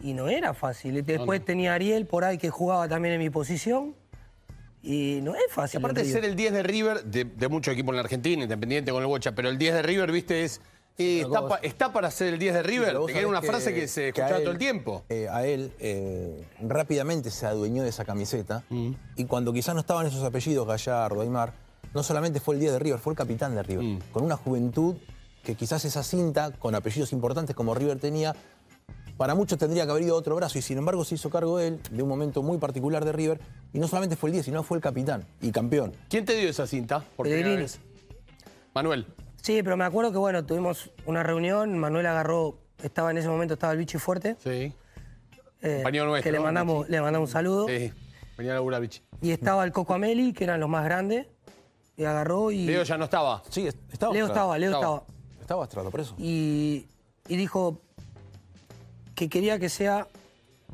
y 0.00 0.12
no 0.14 0.28
era 0.28 0.54
fácil. 0.54 1.04
Después 1.04 1.44
tenía 1.44 1.74
Ariel 1.74 2.06
por 2.06 2.24
ahí 2.24 2.36
que 2.38 2.50
jugaba 2.50 2.88
también 2.88 3.14
en 3.14 3.20
mi 3.20 3.30
posición, 3.30 3.94
y 4.82 5.20
no 5.22 5.34
es 5.34 5.42
Y 5.48 5.52
fácil. 5.52 5.78
aparte 5.78 6.00
de 6.00 6.06
ser 6.06 6.16
River. 6.16 6.30
el 6.30 6.36
10 6.36 6.52
de 6.52 6.62
River, 6.62 7.04
de, 7.04 7.24
de 7.24 7.48
muchos 7.48 7.72
equipos 7.72 7.90
en 7.92 7.96
la 7.96 8.02
Argentina, 8.02 8.42
Independiente 8.42 8.90
con 8.92 9.00
el 9.02 9.06
Bocha, 9.08 9.32
pero 9.32 9.48
el 9.48 9.56
10 9.58 9.74
de 9.74 9.82
River, 9.82 10.12
viste, 10.12 10.44
es. 10.44 10.60
eh, 10.98 11.20
está, 11.22 11.48
pa- 11.48 11.56
está 11.62 11.92
para 11.92 12.10
ser 12.10 12.34
el 12.34 12.38
10 12.38 12.54
de 12.54 12.62
River. 12.62 12.96
Te 13.06 13.12
queda 13.14 13.26
una 13.26 13.40
frase 13.40 13.72
que 13.72 13.88
se 13.88 14.04
a 14.04 14.08
escuchaba 14.08 14.36
él, 14.36 14.42
todo 14.42 14.52
el 14.52 14.58
tiempo. 14.58 15.02
eh, 15.08 15.26
a 15.30 15.46
él 15.46 15.72
eh, 15.78 16.44
rápidamente 16.60 17.30
se 17.30 17.46
adueñó 17.46 17.82
de 17.82 17.88
esa 17.88 18.04
camiseta 18.04 18.62
Mm. 18.68 18.90
y 19.16 19.24
cuando 19.24 19.52
quizás 19.54 19.74
no 19.74 19.80
estaban 19.80 20.06
esos 20.06 20.22
apellidos, 20.22 20.66
Gallardo, 20.66 21.22
Aymar, 21.22 21.52
no 21.94 22.02
solamente 22.02 22.40
fue 22.40 22.54
el 22.56 22.60
10 22.60 22.72
de 22.74 22.78
River, 22.78 22.98
fue 23.00 23.12
el 23.14 23.16
capitán 23.16 23.54
de 23.54 23.62
River. 23.62 23.84
Mm. 23.84 23.98
Con 24.12 24.22
una 24.24 24.36
juventud 24.36 24.96
que 25.44 25.54
quizás 25.54 25.84
esa 25.84 26.02
cinta, 26.02 26.52
con 26.52 26.74
apellidos 26.74 27.12
importantes 27.12 27.54
como 27.54 27.74
River 27.74 27.98
tenía, 27.98 28.34
para 29.16 29.34
muchos 29.34 29.58
tendría 29.58 29.84
que 29.84 29.90
haber 29.92 30.02
ido 30.04 30.16
a 30.16 30.18
otro 30.18 30.34
brazo 30.34 30.58
y 30.58 30.62
sin 30.62 30.78
embargo 30.78 31.04
se 31.04 31.14
hizo 31.14 31.30
cargo 31.30 31.60
él 31.60 31.78
de 31.90 32.02
un 32.02 32.08
momento 32.08 32.42
muy 32.42 32.58
particular 32.58 33.04
de 33.04 33.12
River 33.12 33.40
y 33.72 33.78
no 33.78 33.86
solamente 33.86 34.16
fue 34.16 34.30
el 34.30 34.34
10, 34.34 34.46
sino 34.46 34.62
fue 34.62 34.78
el 34.78 34.82
capitán 34.82 35.24
y 35.40 35.52
campeón. 35.52 35.92
¿Quién 36.08 36.24
te 36.24 36.34
dio 36.36 36.48
esa 36.48 36.66
cinta? 36.66 37.00
Por 37.16 37.24
primera 37.26 37.42
Pellegrini. 37.44 37.62
vez? 37.62 37.78
Manuel. 38.74 39.06
Sí, 39.40 39.62
pero 39.62 39.76
me 39.76 39.84
acuerdo 39.84 40.10
que 40.10 40.18
bueno, 40.18 40.44
tuvimos 40.44 40.90
una 41.06 41.22
reunión, 41.22 41.78
Manuel 41.78 42.06
agarró, 42.06 42.58
estaba 42.82 43.10
en 43.10 43.18
ese 43.18 43.28
momento, 43.28 43.54
estaba 43.54 43.72
el 43.74 43.78
bichi 43.78 43.98
fuerte. 43.98 44.36
Sí. 44.42 44.72
eh, 45.62 45.76
Compañero 45.76 46.06
nuestro, 46.06 46.28
Que 46.28 46.32
le 46.32 46.38
¿no? 46.38 46.44
mandamos, 46.44 46.88
le 46.88 47.00
mandamos 47.00 47.28
un 47.28 47.32
saludo. 47.32 47.68
Sí. 47.68 47.92
Venía 48.36 48.52
a 48.52 48.54
laburar, 48.56 48.80
bichi. 48.80 49.00
Y 49.20 49.30
estaba 49.30 49.62
el 49.64 49.70
Coco 49.70 49.94
Ameli, 49.94 50.32
que 50.32 50.44
eran 50.44 50.58
los 50.60 50.68
más 50.68 50.84
grandes. 50.84 51.26
Y 51.96 52.04
agarró 52.04 52.50
y. 52.50 52.66
Leo 52.66 52.82
ya 52.82 52.96
no 52.98 53.04
estaba. 53.04 53.42
Sí, 53.50 53.68
est- 53.68 53.78
estaba 53.92 54.12
Leo 54.12 54.26
estaba, 54.26 54.58
Leo 54.58 54.72
Estaba. 54.72 54.96
estaba. 54.96 55.13
Estaba 55.44 55.64
Astrada, 55.64 55.90
por 55.90 56.00
eso. 56.00 56.14
Y, 56.16 56.86
y 57.28 57.36
dijo 57.36 57.78
que 59.14 59.28
quería 59.28 59.58
que 59.58 59.68
sea 59.68 60.08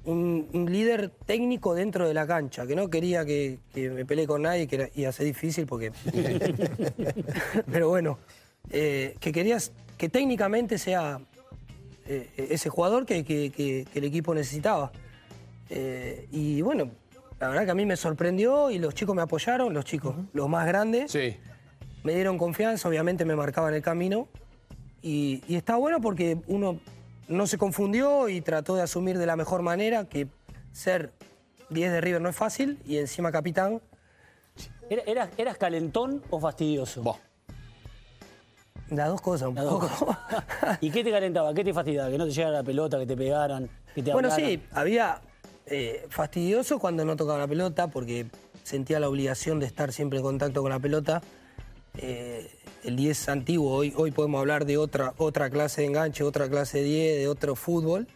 un, 0.04 0.48
un 0.52 0.72
líder 0.72 1.10
técnico 1.26 1.74
dentro 1.74 2.06
de 2.06 2.14
la 2.14 2.24
cancha, 2.24 2.68
que 2.68 2.76
no 2.76 2.88
quería 2.88 3.24
que, 3.24 3.58
que 3.74 3.90
me 3.90 4.04
pelee 4.06 4.28
con 4.28 4.42
nadie, 4.42 4.68
que 4.68 4.76
era, 4.76 4.88
iba 4.94 5.08
a 5.08 5.12
ser 5.12 5.26
difícil 5.26 5.66
porque... 5.66 5.90
Pero 7.72 7.88
bueno, 7.88 8.18
eh, 8.70 9.16
que 9.18 9.32
querías 9.32 9.72
que 9.98 10.08
técnicamente 10.08 10.78
sea 10.78 11.20
eh, 12.06 12.30
ese 12.36 12.68
jugador 12.70 13.06
que, 13.06 13.24
que- 13.24 13.50
que- 13.50 13.86
que 13.92 13.98
el 13.98 14.04
equipo 14.04 14.32
necesitaba. 14.34 14.92
Eh, 15.68 16.28
y 16.30 16.62
bueno, 16.62 16.90
la 17.40 17.48
verdad 17.48 17.64
que 17.64 17.70
a 17.72 17.74
mí 17.74 17.86
me 17.86 17.96
sorprendió 17.96 18.70
y 18.70 18.78
los 18.78 18.94
chicos 18.94 19.16
me 19.16 19.22
apoyaron, 19.22 19.74
los 19.74 19.84
chicos, 19.84 20.14
los 20.32 20.48
más 20.48 20.64
grandes 20.66 21.10
Sí. 21.10 21.36
me 22.04 22.14
dieron 22.14 22.38
confianza, 22.38 22.88
obviamente 22.88 23.24
me 23.24 23.34
marcaban 23.34 23.74
el 23.74 23.82
camino. 23.82 24.28
Y, 25.02 25.42
y 25.49 25.57
está 25.57 25.76
bueno 25.76 26.00
porque 26.00 26.38
uno 26.47 26.78
no 27.28 27.47
se 27.47 27.57
confundió 27.59 28.28
y 28.28 28.40
trató 28.40 28.75
de 28.76 28.83
asumir 28.83 29.19
de 29.19 29.26
la 29.26 29.37
mejor 29.37 29.62
manera 29.62 30.09
que 30.09 30.28
ser 30.73 31.12
10 31.71 31.92
de 31.92 32.00
River 32.00 32.21
no 32.21 32.28
es 32.28 32.37
fácil 32.37 32.78
y 32.87 32.99
encima 32.99 33.30
capitán. 33.33 33.80
¿Era- 34.90 35.02
¿Eras, 35.07 35.30
eras 35.37 35.57
calentón 35.57 36.23
o 36.30 36.40
fastidioso? 36.40 37.02
Vos. 37.02 37.16
Las 38.90 39.09
dos 39.09 39.21
cosas 39.21 39.49
un 39.49 39.54
Las 39.54 39.64
poco. 39.64 39.88
¿Y 40.80 40.90
qué 40.90 41.04
te 41.04 41.11
calentaba? 41.12 41.54
¿Qué 41.54 41.62
te 41.62 41.73
fastidiaba? 41.73 42.11
¿Que 42.11 42.19
no 42.19 42.25
te 42.26 42.33
llegara 42.33 42.57
la 42.59 42.62
pelota, 42.64 42.99
que 42.99 43.07
te 43.07 43.16
pegaran, 43.16 43.71
que 43.95 44.02
te 44.02 44.12
bueno, 44.12 44.30
hablaran? 44.33 44.50
sí, 44.50 44.62
había 44.73 45.21
eh, 45.66 46.07
fastidioso 46.11 46.80
cuando 46.80 47.04
no 47.04 47.14
tocaba 47.14 47.38
la 47.38 47.47
pelota 47.47 47.87
porque 47.87 48.26
sentía 48.64 48.99
la 48.99 49.09
obligación 49.09 49.61
de 49.61 49.66
estar 49.66 49.92
siempre 49.92 50.19
en 50.19 50.25
contacto 50.25 50.61
con 50.61 50.71
la 50.73 50.80
pelota. 50.80 51.23
Eh, 51.99 52.50
el 52.85 52.97
10 52.97 53.28
antiguo, 53.28 53.73
hoy, 53.75 53.92
hoy 53.97 54.11
podemos 54.11 54.38
hablar 54.40 54.64
de 54.64 54.78
otra, 54.78 55.12
otra 55.18 55.50
clase 55.50 55.82
de 55.82 55.88
enganche, 55.88 56.25
otra 56.25 56.49
clase 56.49 56.78
de 56.78 56.85
10, 56.85 57.18
de 57.18 57.28
otro 57.28 57.54
fútbol. 57.56 58.06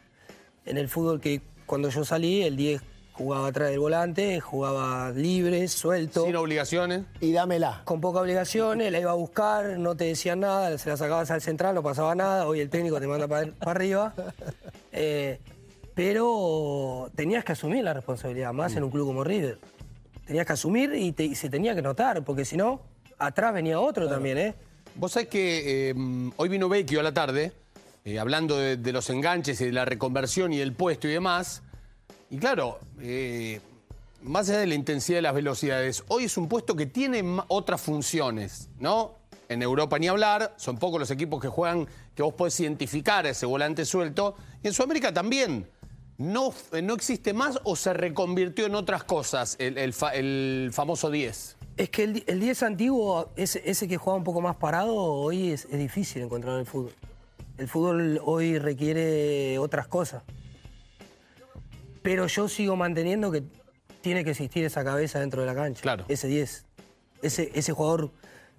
En 0.65 0.79
el 0.79 0.89
fútbol 0.89 1.21
que 1.21 1.43
cuando 1.67 1.89
yo 1.91 2.05
salí, 2.05 2.43
el 2.43 2.57
10 2.57 2.81
jugaba 3.13 3.49
atrás 3.49 3.71
del 3.71 3.79
volante, 3.79 4.41
jugaba 4.41 5.11
libre, 5.11 5.69
suelto, 5.69 6.25
Sin 6.25 6.35
obligaciones. 6.37 7.03
Y 7.21 7.33
dámela. 7.33 7.83
con 7.85 8.01
pocas 8.01 8.23
obligaciones, 8.23 8.91
la 8.91 8.99
iba 9.01 9.11
a 9.11 9.15
buscar, 9.15 9.79
no 9.79 9.95
te 9.97 10.05
decían 10.05 10.41
nada, 10.41 10.77
se 10.79 10.89
la 10.89 10.97
sacabas 10.97 11.31
al 11.31 11.41
central, 11.43 11.75
no 11.75 11.83
pasaba 11.83 12.15
nada, 12.15 12.47
hoy 12.47 12.61
el 12.61 12.71
técnico 12.71 12.99
te 13.01 13.07
manda 13.07 13.29
para 13.29 13.53
arriba. 13.61 14.15
Eh, 14.97 15.41
pero 15.95 17.11
tenías 17.17 17.45
que 17.45 17.51
asumir 17.51 17.83
la 17.83 17.93
responsabilidad, 17.95 18.53
más 18.53 18.77
en 18.77 18.85
un 18.85 18.91
club 18.93 19.09
como 19.09 19.25
River. 19.25 19.59
Tenías 20.25 20.47
que 20.47 20.53
asumir 20.53 20.93
y, 20.95 21.11
te- 21.11 21.25
y 21.25 21.35
se 21.35 21.51
tenía 21.51 21.75
que 21.75 21.83
notar, 21.83 22.23
porque 22.25 22.45
si 22.45 22.57
no, 22.57 22.81
atrás 23.27 23.53
venía 23.55 23.79
otro 23.81 24.09
también, 24.09 24.39
¿eh? 24.39 24.55
Vos 24.97 25.13
sabés 25.13 25.29
que 25.29 25.91
eh, 25.91 25.95
hoy 26.37 26.49
vino 26.49 26.69
Vecchio 26.69 27.01
a 27.01 27.03
la 27.03 27.13
tarde, 27.13 27.53
eh, 28.05 28.19
hablando 28.19 28.57
de, 28.57 28.77
de 28.77 28.93
los 28.93 29.11
enganches 29.11 29.61
y 29.61 29.67
de 29.67 29.73
la 29.73 29.85
reconversión 29.85 30.53
y 30.53 30.61
el 30.61 30.73
puesto 30.73 31.09
y 31.09 31.13
demás. 31.13 31.63
Y 32.31 32.39
claro, 32.39 32.79
eh, 33.01 33.61
más 34.23 34.49
allá 34.49 34.61
de 34.61 34.67
la 34.67 34.75
intensidad 34.75 35.19
de 35.19 35.23
las 35.23 35.35
velocidades, 35.35 36.05
hoy 36.09 36.25
es 36.25 36.37
un 36.37 36.49
puesto 36.49 36.77
que 36.77 36.87
tiene 36.87 37.23
otras 37.49 37.81
funciones, 37.81 38.69
¿no? 38.79 39.17
En 39.49 39.63
Europa 39.63 39.99
ni 39.99 40.09
hablar, 40.09 40.55
son 40.57 40.79
pocos 40.79 40.99
los 41.01 41.11
equipos 41.11 41.41
que 41.41 41.49
juegan, 41.49 41.87
que 42.15 42.23
vos 42.23 42.33
podés 42.35 42.59
identificar 42.61 43.27
a 43.27 43.31
ese 43.31 43.45
volante 43.47 43.85
suelto. 43.85 44.37
Y 44.63 44.69
en 44.69 44.73
Sudamérica 44.75 45.13
también. 45.13 45.69
no, 46.17 46.55
no 46.83 46.95
existe 46.95 47.33
más 47.35 47.59
o 47.65 47.75
se 47.77 47.93
reconvirtió 47.93 48.67
en 48.67 48.75
otras 48.77 49.03
cosas 49.05 49.57
el, 49.59 49.77
el 49.77 49.93
fa- 49.93 50.15
el 50.15 50.71
famoso 50.73 51.11
10? 51.11 51.57
Es 51.77 51.91
que 51.91 52.05
el, 52.05 52.13
di- 52.15 52.25
el 52.27 52.39
10 52.41 52.63
antiguo, 52.63 53.31
ese, 53.37 53.63
ese 53.69 53.89
que 53.89 53.97
juega 53.97 54.17
un 54.17 54.25
poco 54.25 54.41
más 54.41 54.57
parado, 54.57 54.95
hoy 54.95 55.51
es, 55.51 55.65
es 55.67 55.79
difícil 55.79 56.23
encontrar 56.23 56.55
en 56.55 56.61
el 56.61 56.67
fútbol. 56.67 56.93
El 57.59 57.69
fútbol 57.69 58.21
hoy 58.25 58.59
requiere 58.59 59.59
otras 59.59 59.87
cosas. 59.89 60.23
Pero 62.03 62.27
yo 62.27 62.49
sigo 62.49 62.77
manteniendo 62.77 63.31
que 63.31 63.43
tiene 64.01 64.25
que 64.25 64.31
existir 64.31 64.65
esa 64.65 64.85
cabeza 64.85 65.21
dentro 65.21 65.41
de 65.41 65.47
la 65.47 65.55
cancha. 65.55 65.83
Claro. 65.83 66.05
Ese 66.09 66.29
10. 66.29 66.67
Ese, 67.23 67.51
ese 67.55 67.73
jugador 67.73 68.11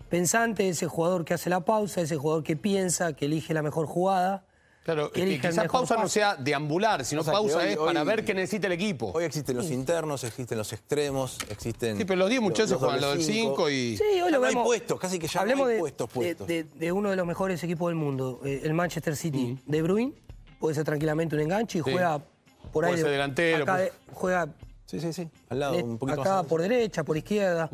pensante, 0.09 0.67
ese 0.67 0.87
jugador 0.87 1.23
que 1.25 1.33
hace 1.35 1.49
la 1.49 1.61
pausa, 1.61 2.01
ese 2.01 2.17
jugador 2.17 2.43
que 2.43 2.55
piensa, 2.55 3.13
que 3.13 3.25
elige 3.25 3.53
la 3.53 3.61
mejor 3.61 3.85
jugada. 3.85 4.43
Claro, 4.85 5.11
que 5.11 5.25
quizás 5.41 5.67
pausa 5.67 5.97
no 5.97 6.07
sea 6.07 6.35
deambular, 6.35 7.03
sino 7.03 7.21
O 7.21 7.23
sea, 7.23 7.33
que 7.33 7.37
pausa 7.39 7.57
hoy- 7.57 7.69
es 7.69 7.77
para 7.77 8.01
hoy- 8.01 8.07
ver 8.07 8.23
qué 8.23 8.35
necesita 8.35 8.67
el 8.67 8.73
equipo. 8.73 9.11
Hoy 9.15 9.23
existen 9.23 9.57
los 9.57 9.71
internos, 9.71 10.23
existen 10.23 10.59
los 10.59 10.71
extremos, 10.73 11.39
existen. 11.49 11.97
Sí, 11.97 12.05
pero 12.05 12.19
los 12.19 12.29
10 12.29 12.39
muchachos 12.39 12.69
los 12.69 12.79
juegan 12.81 13.01
lo 13.01 13.09
del 13.09 13.23
5 13.23 13.67
y... 13.71 13.97
Sí, 13.97 14.03
hoy 14.23 14.31
lo 14.31 14.39
no 14.39 14.45
hay 14.45 14.53
puestos, 14.53 14.99
casi 14.99 15.17
que 15.17 15.25
ya 15.25 15.39
no 15.39 15.41
Hablemos 15.41 15.67
hay 15.69 15.73
de, 15.73 15.79
puestos, 15.79 16.07
de- 16.09 16.13
puestos. 16.13 16.47
De, 16.47 16.63
de 16.65 16.91
uno 16.91 17.09
de 17.09 17.15
los 17.15 17.25
mejores 17.25 17.63
equipos 17.63 17.89
del 17.89 17.95
mundo, 17.95 18.39
eh, 18.45 18.61
el 18.63 18.75
Manchester 18.75 19.15
City. 19.15 19.57
De 19.65 19.81
Bruyne 19.81 20.13
puede 20.59 20.75
ser 20.75 20.83
tranquilamente 20.83 21.35
un 21.35 21.41
enganche 21.41 21.79
y 21.79 21.81
Sí. 21.83 21.91
juega 21.91 22.19
por 22.19 22.83
Puede 22.83 22.87
ahí. 22.89 22.95
de- 22.97 23.01
ser 23.01 23.11
delantero, 23.11 23.63
acá 23.63 23.75
pues. 23.77 23.91
juega 24.13 24.49
Sí, 24.85 24.99
sí, 24.99 25.13
sí. 25.13 25.27
Al 25.49 25.59
lado, 25.61 25.73
de- 25.77 25.81
un 25.83 25.97
poquito 25.97 26.21
acá 26.21 26.35
más. 26.35 26.45
Mm. 26.45 26.47
por 26.47 26.61
derecha, 26.61 27.03
por 27.03 27.17
izquierda. 27.17 27.71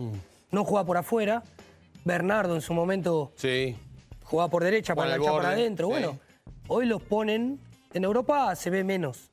No 0.50 0.63
juega 0.63 0.86
por 0.86 0.96
afuera. 0.96 1.44
Bernardo 2.06 2.56
en 2.56 2.62
su 2.62 2.74
momento 2.74 3.34
Sí. 3.36 3.75
jugaba 4.24 4.50
por 4.50 4.63
derecha 4.63 4.94
Juega 4.94 5.10
para 5.10 5.15
enganchar 5.18 5.41
para 5.44 5.53
adentro. 5.56 5.88
sí. 5.88 5.91
Bueno, 5.91 6.20
hoy 6.71 6.85
los 6.85 7.01
ponen. 7.01 7.59
En 7.93 8.03
Europa 8.05 8.55
se 8.55 8.69
ve 8.69 8.83
menos. 8.83 9.31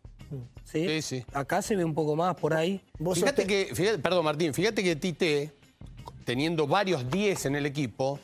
¿sí? 0.64 0.86
Sí, 0.86 1.02
sí. 1.02 1.24
Acá 1.32 1.62
se 1.62 1.76
ve 1.76 1.84
un 1.84 1.94
poco 1.94 2.16
más 2.16 2.34
por 2.36 2.52
ahí. 2.54 2.82
Vos 2.98 3.18
sos 3.18 3.24
Fíjate 3.30 3.42
te- 3.44 3.48
que, 3.68 3.74
fíjate- 3.74 3.98
perdón 3.98 4.24
Martín, 4.24 4.52
fíjate 4.52 4.82
que 4.82 4.96
Tite, 4.96 5.52
teniendo 6.24 6.66
varios 6.66 7.08
10 7.10 7.46
en 7.46 7.54
el 7.56 7.64
equipo, 7.66 8.18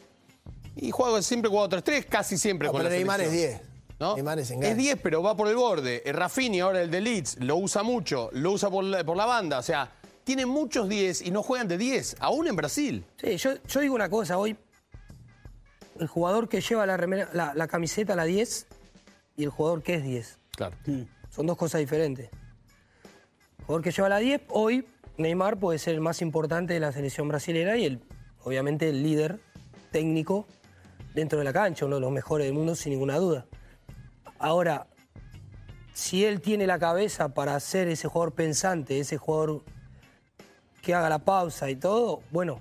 y 0.76 0.90
juega 0.90 1.22
siempre 1.22 1.48
jugado 1.48 1.68
3-3, 1.68 2.04
casi 2.06 2.36
siempre 2.36 2.66
No, 2.66 2.72
con 2.72 2.80
pero 2.80 2.90
la 2.90 2.96
Neymar 2.96 3.20
es 3.20 3.30
selección. 3.30 3.60
10. 3.60 3.98
¿no? 4.00 4.14
Neymar 4.16 4.38
es 4.40 4.50
enganche. 4.50 4.74
10, 4.74 4.98
pero 5.02 5.22
va 5.22 5.36
por 5.36 5.46
el 5.48 5.54
borde. 5.56 6.02
El 6.04 6.14
Rafinha, 6.14 6.64
ahora 6.64 6.82
el 6.82 6.90
de 6.90 7.00
Leeds, 7.00 7.36
lo 7.40 7.56
usa 7.56 7.82
mucho, 7.84 8.28
lo 8.32 8.50
usa 8.52 8.68
por 8.68 8.82
la, 8.82 9.04
por 9.04 9.16
la 9.16 9.24
banda. 9.24 9.58
O 9.60 9.62
sea, 9.62 9.92
tiene 10.24 10.44
muchos 10.46 10.88
10 10.88 11.22
y 11.22 11.30
no 11.30 11.42
juegan 11.44 11.68
de 11.68 11.78
10, 11.78 12.16
aún 12.18 12.48
en 12.48 12.56
Brasil. 12.56 13.04
Sí, 13.22 13.36
yo, 13.36 13.52
yo 13.68 13.80
digo 13.80 13.94
una 13.94 14.10
cosa, 14.10 14.36
hoy 14.36 14.56
el 16.00 16.08
jugador 16.08 16.48
que 16.48 16.60
lleva 16.60 16.84
la, 16.86 16.96
remera- 16.96 17.28
la, 17.32 17.54
la 17.54 17.68
camiseta, 17.68 18.16
la 18.16 18.24
10, 18.24 18.66
y 19.36 19.44
el 19.44 19.50
jugador 19.50 19.82
que 19.82 19.94
es 19.94 20.02
10. 20.04 20.38
Claro. 20.56 20.76
Son 21.30 21.46
dos 21.46 21.56
cosas 21.56 21.80
diferentes. 21.80 22.30
El 23.58 23.64
jugador 23.64 23.82
que 23.82 23.90
lleva 23.90 24.08
la 24.08 24.18
10, 24.18 24.42
hoy 24.48 24.86
Neymar 25.16 25.58
puede 25.58 25.78
ser 25.78 25.94
el 25.94 26.00
más 26.00 26.22
importante 26.22 26.74
de 26.74 26.80
la 26.80 26.92
selección 26.92 27.28
brasilera 27.28 27.76
y 27.76 27.84
el, 27.86 28.00
obviamente 28.42 28.88
el 28.88 29.02
líder 29.02 29.40
técnico 29.90 30.46
dentro 31.14 31.38
de 31.38 31.44
la 31.44 31.52
cancha, 31.52 31.86
uno 31.86 31.96
de 31.96 32.00
los 32.00 32.10
mejores 32.12 32.46
del 32.46 32.54
mundo 32.54 32.74
sin 32.74 32.92
ninguna 32.92 33.16
duda. 33.18 33.46
Ahora, 34.38 34.86
si 35.92 36.24
él 36.24 36.40
tiene 36.40 36.66
la 36.66 36.78
cabeza 36.78 37.28
para 37.34 37.58
ser 37.60 37.88
ese 37.88 38.08
jugador 38.08 38.34
pensante, 38.34 38.98
ese 38.98 39.16
jugador 39.16 39.62
que 40.82 40.92
haga 40.94 41.08
la 41.08 41.20
pausa 41.20 41.70
y 41.70 41.76
todo, 41.76 42.22
bueno, 42.30 42.60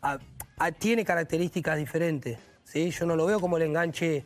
a- 0.00 0.18
a- 0.56 0.72
tiene 0.72 1.04
características 1.04 1.76
diferentes. 1.76 2.38
¿sí? 2.64 2.90
Yo 2.90 3.04
no 3.06 3.16
lo 3.16 3.26
veo 3.26 3.40
como 3.40 3.56
el 3.56 3.64
enganche 3.64 4.24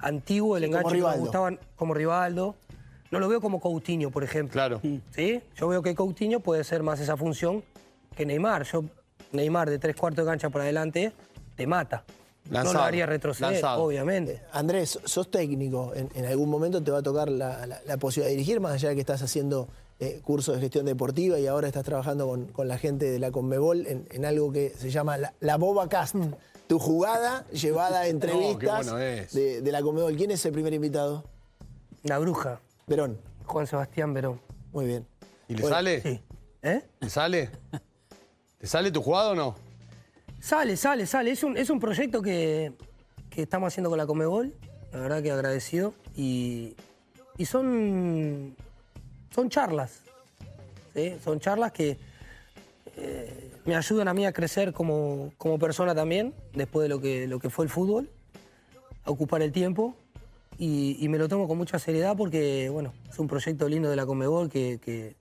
antiguo, 0.00 0.56
el 0.56 0.64
Sí, 0.64 0.68
como 0.70 0.78
enganche 0.80 0.90
que 0.90 1.38
me 1.50 1.58
como 1.76 1.94
Rivaldo. 1.94 2.54
No 3.10 3.18
lo 3.18 3.28
veo 3.28 3.40
como 3.40 3.60
Coutinho, 3.60 4.10
por 4.10 4.22
ejemplo. 4.22 4.52
Claro. 4.52 4.80
¿Sí? 5.10 5.40
Yo 5.56 5.66
veo 5.68 5.82
que 5.82 5.94
Coutinho 5.94 6.40
puede 6.40 6.62
ser 6.64 6.82
más 6.82 7.00
esa 7.00 7.16
función 7.16 7.64
que 8.16 8.24
Neymar. 8.24 8.64
Yo, 8.64 8.84
Neymar 9.32 9.68
de 9.68 9.78
tres 9.78 9.96
cuartos 9.96 10.24
de 10.24 10.30
cancha 10.30 10.48
para 10.50 10.64
adelante, 10.64 11.12
te 11.56 11.66
mata. 11.66 12.04
no 12.48 12.72
lo 12.72 12.80
haría 12.80 13.06
retroceder, 13.06 13.52
lanzado. 13.52 13.82
obviamente. 13.84 14.42
Andrés, 14.52 14.98
sos 15.04 15.28
técnico. 15.30 15.92
En, 15.94 16.08
en 16.14 16.24
algún 16.24 16.48
momento 16.48 16.80
te 16.82 16.90
va 16.92 16.98
a 16.98 17.02
tocar 17.02 17.28
la, 17.28 17.66
la- 17.66 17.80
la 17.84 17.96
posibilidad 17.96 18.30
de 18.30 18.36
dirigir, 18.36 18.60
más 18.60 18.72
allá 18.74 18.90
de 18.90 18.94
que 18.94 19.00
estás 19.00 19.22
haciendo 19.22 19.68
eh, 19.98 20.20
cursos 20.24 20.54
de 20.54 20.60
gestión 20.60 20.86
deportiva 20.86 21.38
y 21.38 21.46
ahora 21.48 21.66
estás 21.66 21.84
trabajando 21.84 22.26
con, 22.28 22.46
con 22.46 22.68
la 22.68 22.78
gente 22.78 23.10
de 23.10 23.18
la 23.18 23.30
Conmebol 23.32 23.86
en, 23.86 24.06
en 24.10 24.24
algo 24.24 24.50
que 24.52 24.70
se 24.70 24.90
llama 24.90 25.18
la, 25.18 25.34
la 25.40 25.56
Boba 25.58 25.88
Cast. 25.88 26.14
Tu 26.70 26.78
jugada 26.78 27.44
llevada 27.48 28.02
a 28.02 28.06
entrevistas 28.06 28.86
bueno 28.86 28.94
de, 28.94 29.60
de 29.60 29.72
la 29.72 29.82
Conmebol. 29.82 30.14
¿Quién 30.14 30.30
es 30.30 30.46
el 30.46 30.52
primer 30.52 30.72
invitado? 30.72 31.24
La 32.04 32.20
bruja, 32.20 32.60
Verón. 32.86 33.20
Juan 33.44 33.66
Sebastián 33.66 34.14
Verón. 34.14 34.40
Muy 34.70 34.86
bien. 34.86 35.04
¿Y 35.48 35.54
le 35.56 35.62
Bueno, 35.62 35.74
sale? 35.74 36.00
Sí. 36.00 36.20
¿Eh? 36.62 36.84
¿Le 37.00 37.10
sale? 37.10 37.50
¿Le 38.60 38.68
sale 38.68 38.92
tu 38.92 39.02
jugada 39.02 39.30
o 39.30 39.34
no? 39.34 39.56
Sale, 40.38 40.76
sale, 40.76 41.06
sale. 41.06 41.32
Es 41.32 41.42
un, 41.42 41.56
es 41.56 41.70
un 41.70 41.80
proyecto 41.80 42.22
que, 42.22 42.72
que 43.30 43.42
estamos 43.42 43.66
haciendo 43.66 43.90
con 43.90 43.98
la 43.98 44.06
Comebol. 44.06 44.54
La 44.92 45.00
verdad 45.00 45.22
que 45.24 45.32
agradecido. 45.32 45.92
Y, 46.14 46.76
y 47.36 47.46
son, 47.46 48.54
son 49.34 49.50
charlas. 49.50 50.02
¿sí? 50.94 51.16
Son 51.24 51.40
charlas 51.40 51.72
que 51.72 51.98
eh, 52.96 53.49
me 53.64 53.76
ayudan 53.76 54.08
a 54.08 54.14
mí 54.14 54.26
a 54.26 54.32
crecer 54.32 54.72
como, 54.72 55.32
como 55.38 55.58
persona 55.58 55.94
también, 55.94 56.34
después 56.54 56.82
de 56.84 56.88
lo 56.88 57.00
que, 57.00 57.26
lo 57.26 57.38
que 57.38 57.50
fue 57.50 57.64
el 57.64 57.70
fútbol, 57.70 58.10
a 59.04 59.10
ocupar 59.10 59.42
el 59.42 59.52
tiempo. 59.52 59.94
Y, 60.58 60.96
y 61.02 61.08
me 61.08 61.16
lo 61.18 61.26
tomo 61.28 61.48
con 61.48 61.56
mucha 61.56 61.78
seriedad 61.78 62.16
porque, 62.16 62.68
bueno, 62.70 62.92
es 63.08 63.18
un 63.18 63.26
proyecto 63.28 63.66
lindo 63.68 63.88
de 63.88 63.96
la 63.96 64.04
Comebol 64.04 64.50
que, 64.50 64.78
que- 64.82 65.16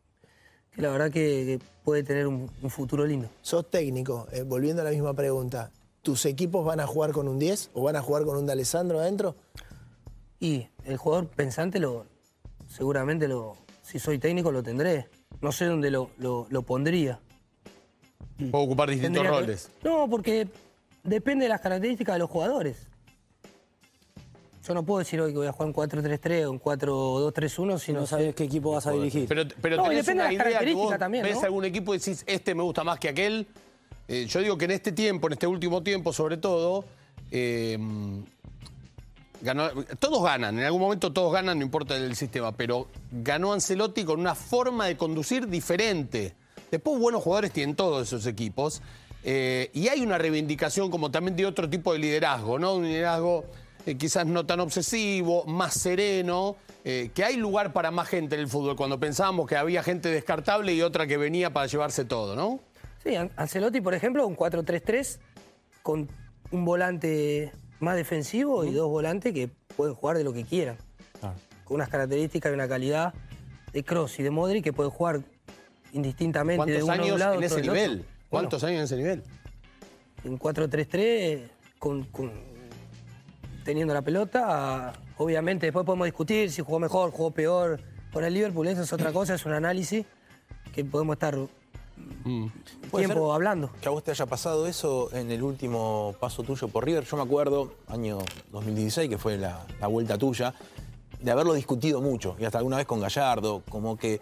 que 0.72 0.82
la 0.84 0.90
verdad 0.92 1.08
que, 1.12 1.60
que 1.60 1.60
puede 1.84 2.04
tener 2.04 2.28
un- 2.28 2.50
un 2.62 2.70
futuro 2.70 3.06
lindo. 3.06 3.30
Sos 3.42 3.70
técnico. 3.70 4.28
eh, 4.32 4.44
volviendo 4.44 4.82
a 4.82 4.86
la 4.86 4.92
misma 4.92 5.14
pregunta. 5.14 5.72
¿Tus 6.02 6.26
equipos 6.26 6.66
van 6.66 6.80
a 6.80 6.88
jugar 6.88 7.12
con 7.12 7.28
un 7.28 7.40
10 7.40 7.70
o 7.74 7.84
van 7.84 7.96
a 7.96 8.02
jugar 8.02 8.24
con 8.24 8.38
un 8.38 8.46
de 8.46 8.52
Alessandro 8.54 9.00
adentro? 9.00 9.36
Y 10.40 10.68
el 10.86 10.98
jugador 10.98 11.28
pensante 11.28 11.80
lo 11.80 12.06
seguramente 12.68 13.28
lo, 13.28 13.56
si 13.82 13.98
soy 14.00 14.20
técnico 14.20 14.52
lo 14.52 14.62
tendré. 14.62 15.08
No 15.42 15.52
sé 15.52 15.66
dónde 15.66 15.90
lo, 15.90 16.12
lo- 16.18 16.48
lo 16.50 16.62
pondría. 16.64 17.20
Puedo 18.52 18.64
ocupar 18.64 18.90
distintos 18.90 19.22
Tendría 19.22 19.32
que- 19.40 19.46
roles. 19.46 19.70
No, 19.84 20.08
porque 20.10 20.48
depende 21.04 21.46
de 21.46 21.50
las 21.50 21.62
características 21.62 22.16
de 22.16 22.20
los 22.20 22.30
jugadores. 22.30 22.88
Yo 24.68 24.74
no 24.74 24.84
puedo 24.84 25.00
decir 25.00 25.20
hoy 25.20 25.32
que 25.32 25.38
voy 25.38 25.48
a 25.48 25.52
jugar 25.52 25.68
un 25.68 25.74
4-3-3 25.74 26.46
o 26.46 26.52
un 26.52 26.60
4-2-3-1 26.60 27.80
si 27.80 27.92
No 27.94 28.06
sabes 28.06 28.36
qué 28.36 28.44
equipo 28.44 28.72
vas 28.72 28.86
a 28.88 28.92
dirigir. 28.92 29.28
Pero, 29.28 29.44
pero 29.62 29.78
No, 29.78 29.86
y 29.86 29.90
tenés 29.90 30.06
depende 30.06 30.24
una 30.24 30.30
de 30.30 30.38
las 30.38 30.46
idea 30.48 30.60
que 30.60 30.74
vos 30.74 30.90
características 30.90 31.00
también, 31.00 31.24
ves 31.24 31.36
¿no? 31.36 31.42
algún 31.44 31.66
equipo 31.66 31.96
y 31.96 31.98
decís, 31.98 32.24
este 32.28 32.54
me 32.56 32.64
gusta 32.64 32.84
más 32.84 33.00
que 33.00 33.10
aquel. 33.10 33.48
Eh, 34.08 34.26
yo 34.28 34.40
digo 34.42 34.58
que 34.58 34.66
en 34.66 34.72
este 34.72 34.92
tiempo, 34.92 35.28
en 35.28 35.34
este 35.34 35.48
último 35.48 35.82
tiempo 35.82 36.14
sobre 36.14 36.38
todo, 36.38 36.86
eh, 37.32 37.78
ganó- 39.42 39.72
todos 40.00 40.24
ganan, 40.24 40.60
en 40.60 40.66
algún 40.66 40.82
momento 40.82 41.12
todos 41.14 41.32
ganan, 41.34 41.58
no 41.60 41.66
importa 41.66 41.96
el 41.96 42.16
sistema, 42.16 42.52
pero 42.52 42.88
ganó 43.12 43.54
Ancelotti 43.54 44.04
con 44.04 44.20
una 44.20 44.36
forma 44.36 44.86
de 44.88 44.98
conducir 44.98 45.48
diferente. 45.48 46.36
Después 46.72 47.00
buenos 47.00 47.24
jugadores 47.24 47.52
tienen 47.52 47.76
todos 47.76 48.08
esos 48.08 48.26
equipos. 48.26 48.82
eh, 49.24 49.70
y 49.74 49.88
hay 49.90 50.02
una 50.02 50.18
reivindicación 50.18 50.90
como 50.90 51.12
también 51.12 51.36
de 51.36 51.46
otro 51.46 51.70
tipo 51.70 51.92
de 51.94 52.00
liderazgo, 52.00 52.58
¿no? 52.58 52.76
Un 52.76 52.84
liderazgo 52.86 53.44
eh, 53.86 53.96
quizás 53.96 54.26
no 54.26 54.46
tan 54.46 54.60
obsesivo, 54.62 55.44
más 55.46 55.74
sereno, 55.74 56.56
eh, 56.86 57.12
que 57.14 57.24
hay 57.26 57.36
lugar 57.36 57.74
para 57.74 57.92
más 57.92 58.08
gente 58.08 58.36
en 58.36 58.42
el 58.42 58.48
fútbol, 58.48 58.76
cuando 58.78 58.98
pensábamos 59.00 59.46
que 59.48 59.58
había 59.58 59.84
gente 59.84 60.10
descartable 60.10 60.74
y 60.74 60.82
otra 60.82 61.06
que 61.08 61.18
venía 61.18 61.52
para 61.52 61.66
llevarse 61.68 62.06
todo, 62.06 62.36
¿no? 62.36 62.60
Sí, 63.04 63.16
An- 63.16 63.32
Ancelotti, 63.36 63.82
por 63.82 63.94
ejemplo, 63.94 64.26
un 64.28 64.36
4-3-3 64.38 65.20
con 65.84 66.10
un 66.52 66.66
volante 66.66 67.52
más 67.80 67.96
defensivo 67.96 68.64
y 68.66 68.72
dos 68.74 68.90
volantes 68.90 69.34
que 69.34 69.50
pueden 69.76 69.96
jugar 69.96 70.18
de 70.18 70.24
lo 70.24 70.34
que 70.34 70.44
quieran. 70.46 70.78
Con 71.66 71.76
unas 71.76 71.90
características 71.90 72.52
y 72.52 72.56
una 72.56 72.68
calidad 72.68 73.14
de 73.74 73.84
Cross 73.84 74.20
y 74.20 74.24
de 74.24 74.32
Modric 74.32 74.64
que 74.64 74.74
pueden 74.74 74.92
jugar 74.92 75.22
indistintamente 75.94 76.72
de 76.72 76.80
¿Cuántos 76.82 76.84
uno 76.84 76.94
de 76.94 77.00
un 77.00 77.06
años 77.10 77.20
lado 77.20 77.34
en 77.36 77.44
ese 77.44 77.62
nivel? 77.62 78.06
¿Cuántos 78.30 78.64
años 78.64 78.78
en 78.80 78.84
ese 78.86 78.98
nivel? 78.98 79.24
en 80.26 80.38
4-3-3 80.38 81.48
con, 81.80 82.04
con- 82.06 82.32
teniendo 83.64 83.94
la 83.94 84.02
pelota. 84.02 84.94
Obviamente 85.18 85.66
después 85.68 85.86
podemos 85.86 86.06
discutir 86.06 86.52
si 86.52 86.62
jugó 86.62 86.80
mejor, 86.80 87.12
jugó 87.12 87.32
peor 87.32 87.80
con 88.12 88.24
el 88.24 88.34
Liverpool, 88.34 88.68
eso 88.68 88.82
es 88.82 88.92
otra 88.92 89.12
cosa, 89.14 89.36
es 89.36 89.46
un 89.46 89.54
análisis 89.54 90.06
que 90.74 90.84
podemos 90.84 91.14
estar 91.16 91.36
¿Puede 92.92 93.06
tiempo 93.06 93.28
ser 93.28 93.36
hablando. 93.36 93.72
Que 93.82 93.88
a 93.88 93.92
vos 93.92 94.04
te 94.04 94.12
haya 94.12 94.26
pasado 94.26 94.68
eso 94.68 95.10
en 95.14 95.32
el 95.32 95.44
último 95.44 96.16
paso 96.20 96.44
tuyo 96.44 96.68
por 96.68 96.86
River. 96.86 97.04
Yo 97.06 97.18
me 97.18 97.24
acuerdo, 97.24 97.74
año 97.88 98.20
2016, 98.52 99.10
que 99.10 99.18
fue 99.18 99.38
la, 99.38 99.66
la 99.80 99.88
vuelta 99.88 100.18
tuya, 100.18 100.54
de 101.22 101.32
haberlo 101.32 101.54
discutido 101.54 102.02
mucho, 102.02 102.36
y 102.40 102.46
hasta 102.46 102.58
alguna 102.58 102.78
vez 102.78 102.86
con 102.86 103.00
Gallardo, 103.00 103.62
como 103.70 103.98
que 103.98 104.22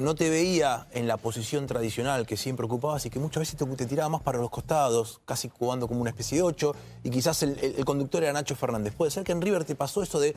no 0.00 0.14
te 0.14 0.30
veía 0.30 0.86
en 0.92 1.06
la 1.06 1.18
posición 1.18 1.66
tradicional 1.66 2.26
que 2.26 2.36
siempre 2.36 2.64
ocupabas 2.64 3.04
y 3.04 3.10
que 3.10 3.18
muchas 3.18 3.40
veces 3.42 3.56
te, 3.76 3.86
tiraba 3.86 4.08
más 4.08 4.22
para 4.22 4.38
los 4.38 4.50
costados, 4.50 5.20
casi 5.26 5.50
jugando 5.50 5.86
como 5.86 6.00
una 6.00 6.10
especie 6.10 6.38
de 6.38 6.42
ocho, 6.42 6.74
y 7.04 7.10
quizás 7.10 7.42
el, 7.42 7.84
conductor 7.84 8.22
era 8.22 8.32
Nacho 8.32 8.56
Fernández. 8.56 8.94
¿Puede 8.94 9.10
ser 9.10 9.24
que 9.24 9.32
en 9.32 9.42
River 9.42 9.64
te 9.64 9.74
pasó 9.74 10.02
eso 10.02 10.18
de 10.18 10.34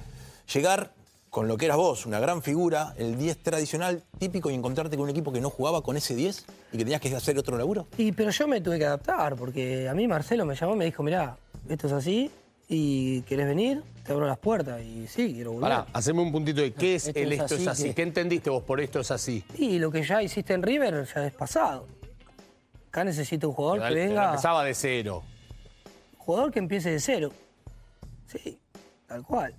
llegar 0.54 0.92
con 1.30 1.48
lo 1.48 1.58
que 1.58 1.66
eras 1.66 1.78
vos, 1.78 2.06
una 2.06 2.20
gran 2.20 2.44
figura, 2.44 2.94
el 2.98 3.18
10 3.18 3.42
tradicional 3.42 4.04
típico 4.20 4.52
y 4.52 4.54
encontrarte 4.54 4.98
con 4.98 5.06
un 5.06 5.10
equipo 5.10 5.32
que 5.32 5.42
no 5.42 5.50
jugaba 5.50 5.82
con 5.82 5.98
ese 5.98 6.14
10 6.14 6.46
y 6.74 6.78
que 6.78 6.84
tenías 6.84 7.02
que 7.02 7.16
hacer 7.16 7.38
otro 7.40 7.58
laburo? 7.58 7.88
Y 7.98 8.12
pero 8.12 8.30
yo 8.30 8.48
me 8.48 8.62
tuve 8.62 8.78
que 8.78 8.86
adaptar, 8.86 9.36
porque 9.36 9.90
a 9.90 9.94
mí 9.94 10.08
Marcelo 10.08 10.46
me 10.46 10.56
llamó 10.56 10.76
y 10.76 10.78
me 10.78 10.86
dijo, 10.86 11.02
mirá, 11.02 11.38
esto 11.70 11.88
es 11.88 11.94
así, 11.94 12.30
y 12.68 13.22
querés 13.24 13.48
venir, 13.48 13.84
te 14.04 14.12
abro 14.14 14.26
las 14.26 14.38
puertas. 14.40 14.82
Y 14.82 15.08
sí, 15.08 15.34
quiero 15.34 15.52
volver. 15.54 15.70
Pará, 15.70 15.86
haceme 15.94 16.22
un 16.22 16.32
puntito 16.32 16.62
de 16.62 16.74
qué 16.74 16.96
es 16.96 17.08
Esto 17.08 17.20
el 17.20 17.34
es 17.34 17.40
esto 17.42 17.56
es 17.56 17.62
así, 17.62 17.70
así. 17.70 17.84
que- 17.90 17.96
¿Qué 17.96 18.02
entendiste 18.04 18.50
vos 18.50 18.64
por 18.64 18.80
esto 18.82 19.00
es 19.00 19.12
así? 19.12 19.44
Y 19.58 19.80
lo 19.80 19.92
que 19.92 20.04
ya 20.04 20.22
hiciste 20.24 20.54
en 20.54 20.64
River 20.64 21.06
ya 21.14 21.26
es 21.28 21.34
pasado. 21.34 21.88
Acá 22.90 23.04
necesito 23.04 23.50
un 23.50 23.56
jugador 23.56 23.88
que 23.88 23.94
venga, 23.96 24.26
Empezaba 24.30 24.64
de 24.64 24.74
cero. 24.74 25.24
jugador 26.18 26.52
que 26.52 26.60
empiece 26.60 26.92
de 26.92 27.00
cero. 27.00 27.32
Sí, 28.28 28.60
tal 29.08 29.24
cual. 29.24 29.54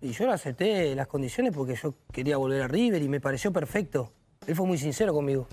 Y 0.00 0.10
yo 0.12 0.26
lo 0.26 0.32
acepté 0.32 0.94
las 0.96 1.06
condiciones 1.06 1.52
porque 1.54 1.76
yo 1.76 1.94
quería 2.12 2.36
volver 2.36 2.62
a 2.62 2.68
River 2.68 3.00
y 3.02 3.08
me 3.08 3.20
pareció 3.20 3.52
perfecto. 3.52 4.12
Él 4.46 4.56
fue 4.56 4.66
muy 4.66 4.78
sincero 4.78 5.12
conmigo. 5.14 5.46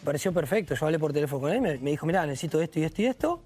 Me 0.00 0.04
pareció 0.04 0.32
perfecto. 0.32 0.74
Yo 0.76 0.86
hablé 0.86 0.98
por 0.98 1.12
teléfono 1.12 1.40
con 1.42 1.52
él, 1.52 1.60
me, 1.60 1.76
me 1.78 1.90
dijo, 1.90 2.06
mirá, 2.06 2.24
necesito 2.24 2.60
esto 2.60 2.78
y 2.78 2.84
esto 2.84 3.02
y 3.02 3.06
esto. 3.06 3.42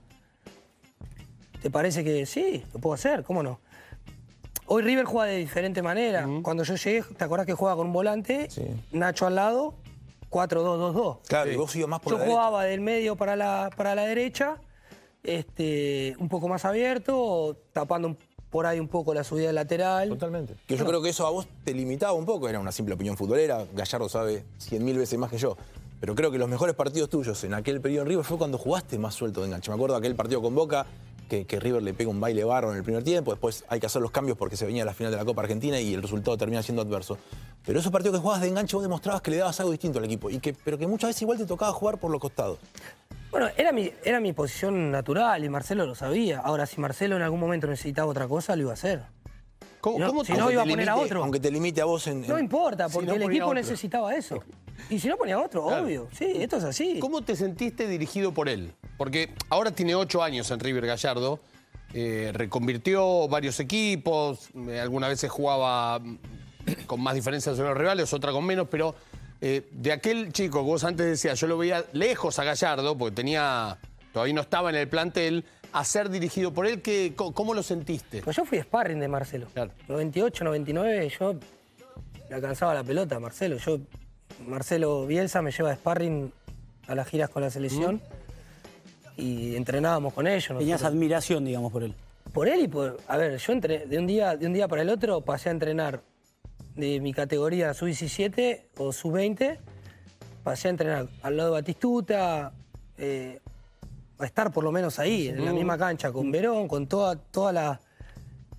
¿Te 1.62 1.70
parece 1.70 2.04
que 2.04 2.24
sí? 2.26 2.62
Lo 2.72 2.80
puedo 2.80 2.94
hacer, 2.94 3.24
¿cómo 3.24 3.42
no? 3.42 3.60
Hoy 4.66 4.82
River 4.82 5.04
juega 5.06 5.30
de 5.30 5.38
diferente 5.38 5.82
manera. 5.82 6.28
Cuando 6.42 6.62
yo 6.62 6.74
llegué, 6.76 7.02
¿te 7.16 7.24
acordás 7.24 7.46
que 7.46 7.54
jugaba 7.54 7.76
con 7.78 7.86
un 7.86 7.92
volante? 7.92 8.48
Sí. 8.50 8.62
Nacho 8.92 9.26
al 9.26 9.34
lado, 9.34 9.74
4-2-2-2. 10.30 11.18
Claro, 11.26 11.50
y 11.50 11.56
vos 11.56 11.74
ibas 11.74 11.88
más 11.88 12.00
por 12.00 12.12
Yo 12.12 12.18
la 12.18 12.24
derecha. 12.24 12.36
jugaba 12.40 12.64
del 12.64 12.80
medio 12.82 13.16
para 13.16 13.34
la, 13.34 13.70
para 13.76 13.94
la 13.94 14.04
derecha, 14.04 14.56
este, 15.22 16.14
un 16.18 16.28
poco 16.28 16.48
más 16.48 16.64
abierto, 16.64 17.56
tapando 17.72 18.08
un- 18.08 18.18
por 18.50 18.64
ahí 18.66 18.78
un 18.80 18.88
poco 18.88 19.12
la 19.12 19.24
subida 19.24 19.52
lateral. 19.52 20.08
Totalmente. 20.10 20.54
Que 20.66 20.76
yo 20.76 20.86
creo 20.86 21.02
que 21.02 21.10
eso 21.10 21.26
a 21.26 21.30
vos 21.30 21.46
te 21.64 21.74
limitaba 21.74 22.12
un 22.14 22.24
poco, 22.24 22.48
era 22.48 22.58
una 22.60 22.72
simple 22.72 22.94
opinión 22.94 23.16
futbolera, 23.16 23.66
Gallardo 23.74 24.08
sabe 24.08 24.44
cien 24.58 24.84
mil 24.84 24.96
veces 24.96 25.18
más 25.18 25.30
que 25.30 25.36
yo. 25.38 25.56
Pero 26.00 26.14
creo 26.14 26.30
que 26.30 26.38
los 26.38 26.48
mejores 26.48 26.74
partidos 26.74 27.10
tuyos 27.10 27.42
en 27.44 27.52
aquel 27.54 27.80
periodo 27.80 28.02
en 28.04 28.08
River 28.10 28.24
fue 28.24 28.38
cuando 28.38 28.56
jugaste 28.56 28.98
más 28.98 29.14
suelto 29.14 29.40
de 29.40 29.46
enganche. 29.48 29.70
Me 29.70 29.74
acuerdo 29.74 29.96
aquel 29.96 30.14
partido 30.14 30.40
con 30.40 30.54
Boca, 30.54 30.86
que, 31.28 31.46
que 31.46 31.60
River 31.60 31.82
le 31.82 31.94
pega 31.94 32.10
un 32.10 32.20
baile 32.20 32.42
barro 32.44 32.70
en 32.72 32.78
el 32.78 32.82
primer 32.82 33.04
tiempo, 33.04 33.30
después 33.30 33.64
hay 33.68 33.78
que 33.80 33.86
hacer 33.86 34.02
los 34.02 34.10
cambios 34.10 34.36
porque 34.38 34.56
se 34.56 34.66
venía 34.66 34.84
la 34.84 34.94
final 34.94 35.12
de 35.12 35.18
la 35.18 35.24
Copa 35.24 35.42
Argentina 35.42 35.78
y 35.80 35.94
el 35.94 36.02
resultado 36.02 36.36
termina 36.36 36.62
siendo 36.62 36.82
adverso. 36.82 37.18
Pero 37.64 37.78
esos 37.78 37.92
partidos 37.92 38.16
que 38.16 38.22
jugabas 38.22 38.42
de 38.42 38.48
enganche 38.48 38.74
vos 38.76 38.82
demostrabas 38.82 39.20
que 39.22 39.30
le 39.30 39.36
dabas 39.36 39.60
algo 39.60 39.70
distinto 39.72 39.98
al 39.98 40.04
equipo, 40.06 40.30
y 40.30 40.38
que, 40.40 40.54
pero 40.64 40.78
que 40.78 40.86
muchas 40.86 41.10
veces 41.10 41.22
igual 41.22 41.38
te 41.38 41.46
tocaba 41.46 41.72
jugar 41.72 41.98
por 41.98 42.10
los 42.10 42.20
costados. 42.20 42.58
Bueno, 43.30 43.48
era 43.58 43.72
mi, 43.72 43.92
era 44.04 44.20
mi 44.20 44.32
posición 44.32 44.90
natural 44.90 45.44
y 45.44 45.50
Marcelo 45.50 45.84
lo 45.86 45.94
sabía. 45.94 46.40
Ahora, 46.40 46.64
si 46.64 46.80
Marcelo 46.80 47.14
en 47.16 47.22
algún 47.22 47.38
momento 47.40 47.66
necesitaba 47.66 48.10
otra 48.10 48.26
cosa, 48.26 48.56
lo 48.56 48.62
iba 48.62 48.70
a 48.70 48.74
hacer. 48.74 49.02
¿Cómo, 49.82 49.98
No, 49.98 50.08
cómo 50.08 50.24
si 50.24 50.32
te- 50.32 50.38
no, 50.38 50.44
Aunque 50.44 50.54
iba 50.54 50.62
a 50.62 50.64
te 50.64 50.70
poner 50.70 50.88
a 50.88 50.94
limite- 50.94 51.04
otro. 51.04 51.22
Aunque 51.22 51.40
te 51.40 51.50
limite 51.50 51.80
a 51.80 51.84
vos 51.84 52.06
en... 52.06 52.26
No 52.26 52.38
importa, 52.38 52.88
Si 52.88 52.94
porque 52.94 53.06
no 53.06 53.14
el 53.14 53.22
equipo 53.24 53.44
otro. 53.46 53.54
necesitaba 53.54 54.14
eso. 54.14 54.42
Y 54.90 54.98
si 54.98 55.08
no 55.08 55.16
ponía 55.16 55.38
otro, 55.38 55.66
Claro. 55.66 55.84
obvio. 55.84 56.08
Sí, 56.12 56.24
esto 56.36 56.56
es 56.56 56.64
así. 56.64 56.98
¿Cómo 57.00 57.20
te 57.22 57.36
sentiste 57.36 57.86
dirigido 57.86 58.32
por 58.32 58.48
él? 58.48 58.72
Porque 58.98 59.30
ahora 59.48 59.70
tiene 59.70 59.94
ocho 59.94 60.22
años 60.22 60.50
en 60.50 60.60
River 60.60 60.86
Gallardo, 60.86 61.40
eh, 61.94 62.30
reconvirtió 62.34 63.28
varios 63.28 63.58
equipos, 63.60 64.50
eh, 64.68 64.78
algunas 64.80 65.08
veces 65.08 65.30
jugaba 65.30 65.98
mm, 66.00 66.18
con 66.86 67.00
más 67.00 67.14
diferencias 67.14 67.56
sobre 67.56 67.70
los 67.70 67.78
rivales, 67.78 68.12
otra 68.12 68.32
con 68.32 68.44
menos, 68.44 68.66
pero 68.70 68.94
eh, 69.40 69.68
de 69.70 69.92
aquel 69.92 70.32
chico 70.32 70.58
que 70.58 70.64
vos 70.66 70.84
antes 70.84 71.06
decías, 71.06 71.38
yo 71.40 71.46
lo 71.46 71.56
veía 71.56 71.84
lejos 71.92 72.38
a 72.40 72.44
Gallardo, 72.44 72.98
porque 72.98 73.14
tenía, 73.14 73.78
todavía 74.12 74.34
no 74.34 74.40
estaba 74.42 74.68
en 74.70 74.76
el 74.76 74.88
plantel, 74.88 75.44
a 75.72 75.84
ser 75.84 76.08
dirigido 76.10 76.52
por 76.52 76.66
él, 76.66 76.82
¿qué, 76.82 77.12
co- 77.14 77.32
¿cómo 77.32 77.54
lo 77.54 77.62
sentiste? 77.62 78.20
Pues 78.22 78.36
yo 78.36 78.44
fui 78.44 78.58
sparring 78.60 78.98
de 79.00 79.06
Marcelo. 79.08 79.46
Claro. 79.54 79.70
98, 79.86 80.42
99, 80.44 81.08
yo 81.20 81.34
le 82.28 82.34
alcanzaba 82.34 82.74
la 82.74 82.82
pelota 82.82 83.16
a 83.16 83.20
Marcelo. 83.20 83.58
Yo, 83.58 83.78
Marcelo 84.46 85.06
Bielsa 85.06 85.40
me 85.42 85.52
lleva 85.52 85.70
de 85.70 85.76
sparring 85.76 86.32
a 86.86 86.94
las 86.94 87.06
giras 87.08 87.28
con 87.30 87.42
la 87.42 87.50
selección 87.50 88.00
y 89.18 89.56
entrenábamos 89.56 90.14
con 90.14 90.26
ellos. 90.26 90.46
Tenías 90.46 90.80
nosotros. 90.80 90.92
admiración, 90.92 91.44
digamos, 91.44 91.70
por 91.72 91.82
él. 91.82 91.94
Por 92.32 92.48
él 92.48 92.60
y 92.62 92.68
por. 92.68 92.98
A 93.08 93.16
ver, 93.16 93.36
yo 93.36 93.52
entre, 93.52 93.86
de, 93.86 93.98
un 93.98 94.06
día, 94.06 94.36
de 94.36 94.46
un 94.46 94.52
día 94.54 94.68
para 94.68 94.82
el 94.82 94.88
otro 94.90 95.20
pasé 95.20 95.48
a 95.48 95.52
entrenar 95.52 96.02
de 96.76 97.00
mi 97.00 97.12
categoría 97.12 97.74
sub-17 97.74 98.62
o 98.76 98.92
sub-20, 98.92 99.58
pasé 100.44 100.68
a 100.68 100.70
entrenar 100.70 101.08
al 101.22 101.36
lado 101.36 101.50
de 101.50 101.60
Batistuta, 101.60 102.52
eh, 102.96 103.40
a 104.18 104.24
estar 104.24 104.52
por 104.52 104.62
lo 104.62 104.70
menos 104.72 104.98
ahí, 104.98 105.28
en 105.28 105.44
la 105.44 105.52
misma 105.52 105.76
cancha, 105.76 106.12
con 106.12 106.30
Verón, 106.30 106.68
con 106.68 106.86
toda, 106.86 107.16
toda 107.16 107.52
la. 107.52 107.80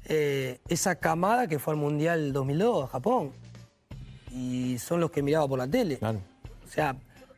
eh, 0.05 0.59
esa 0.67 0.95
camada 0.95 1.47
que 1.47 1.59
fue 1.59 1.73
al 1.73 1.79
Mundial 1.79 2.33
2002 2.33 2.83
a 2.85 2.87
Japón. 2.87 3.31
Y 4.31 4.77
son 4.79 4.99
los 4.99 5.09
que 5.11 5.21
miraba 5.23 5.47
por 5.47 5.57
la 5.59 5.67
tele. 5.67 5.97
Claro. 5.97 6.19
O 6.67 6.71
sea, 6.71 6.95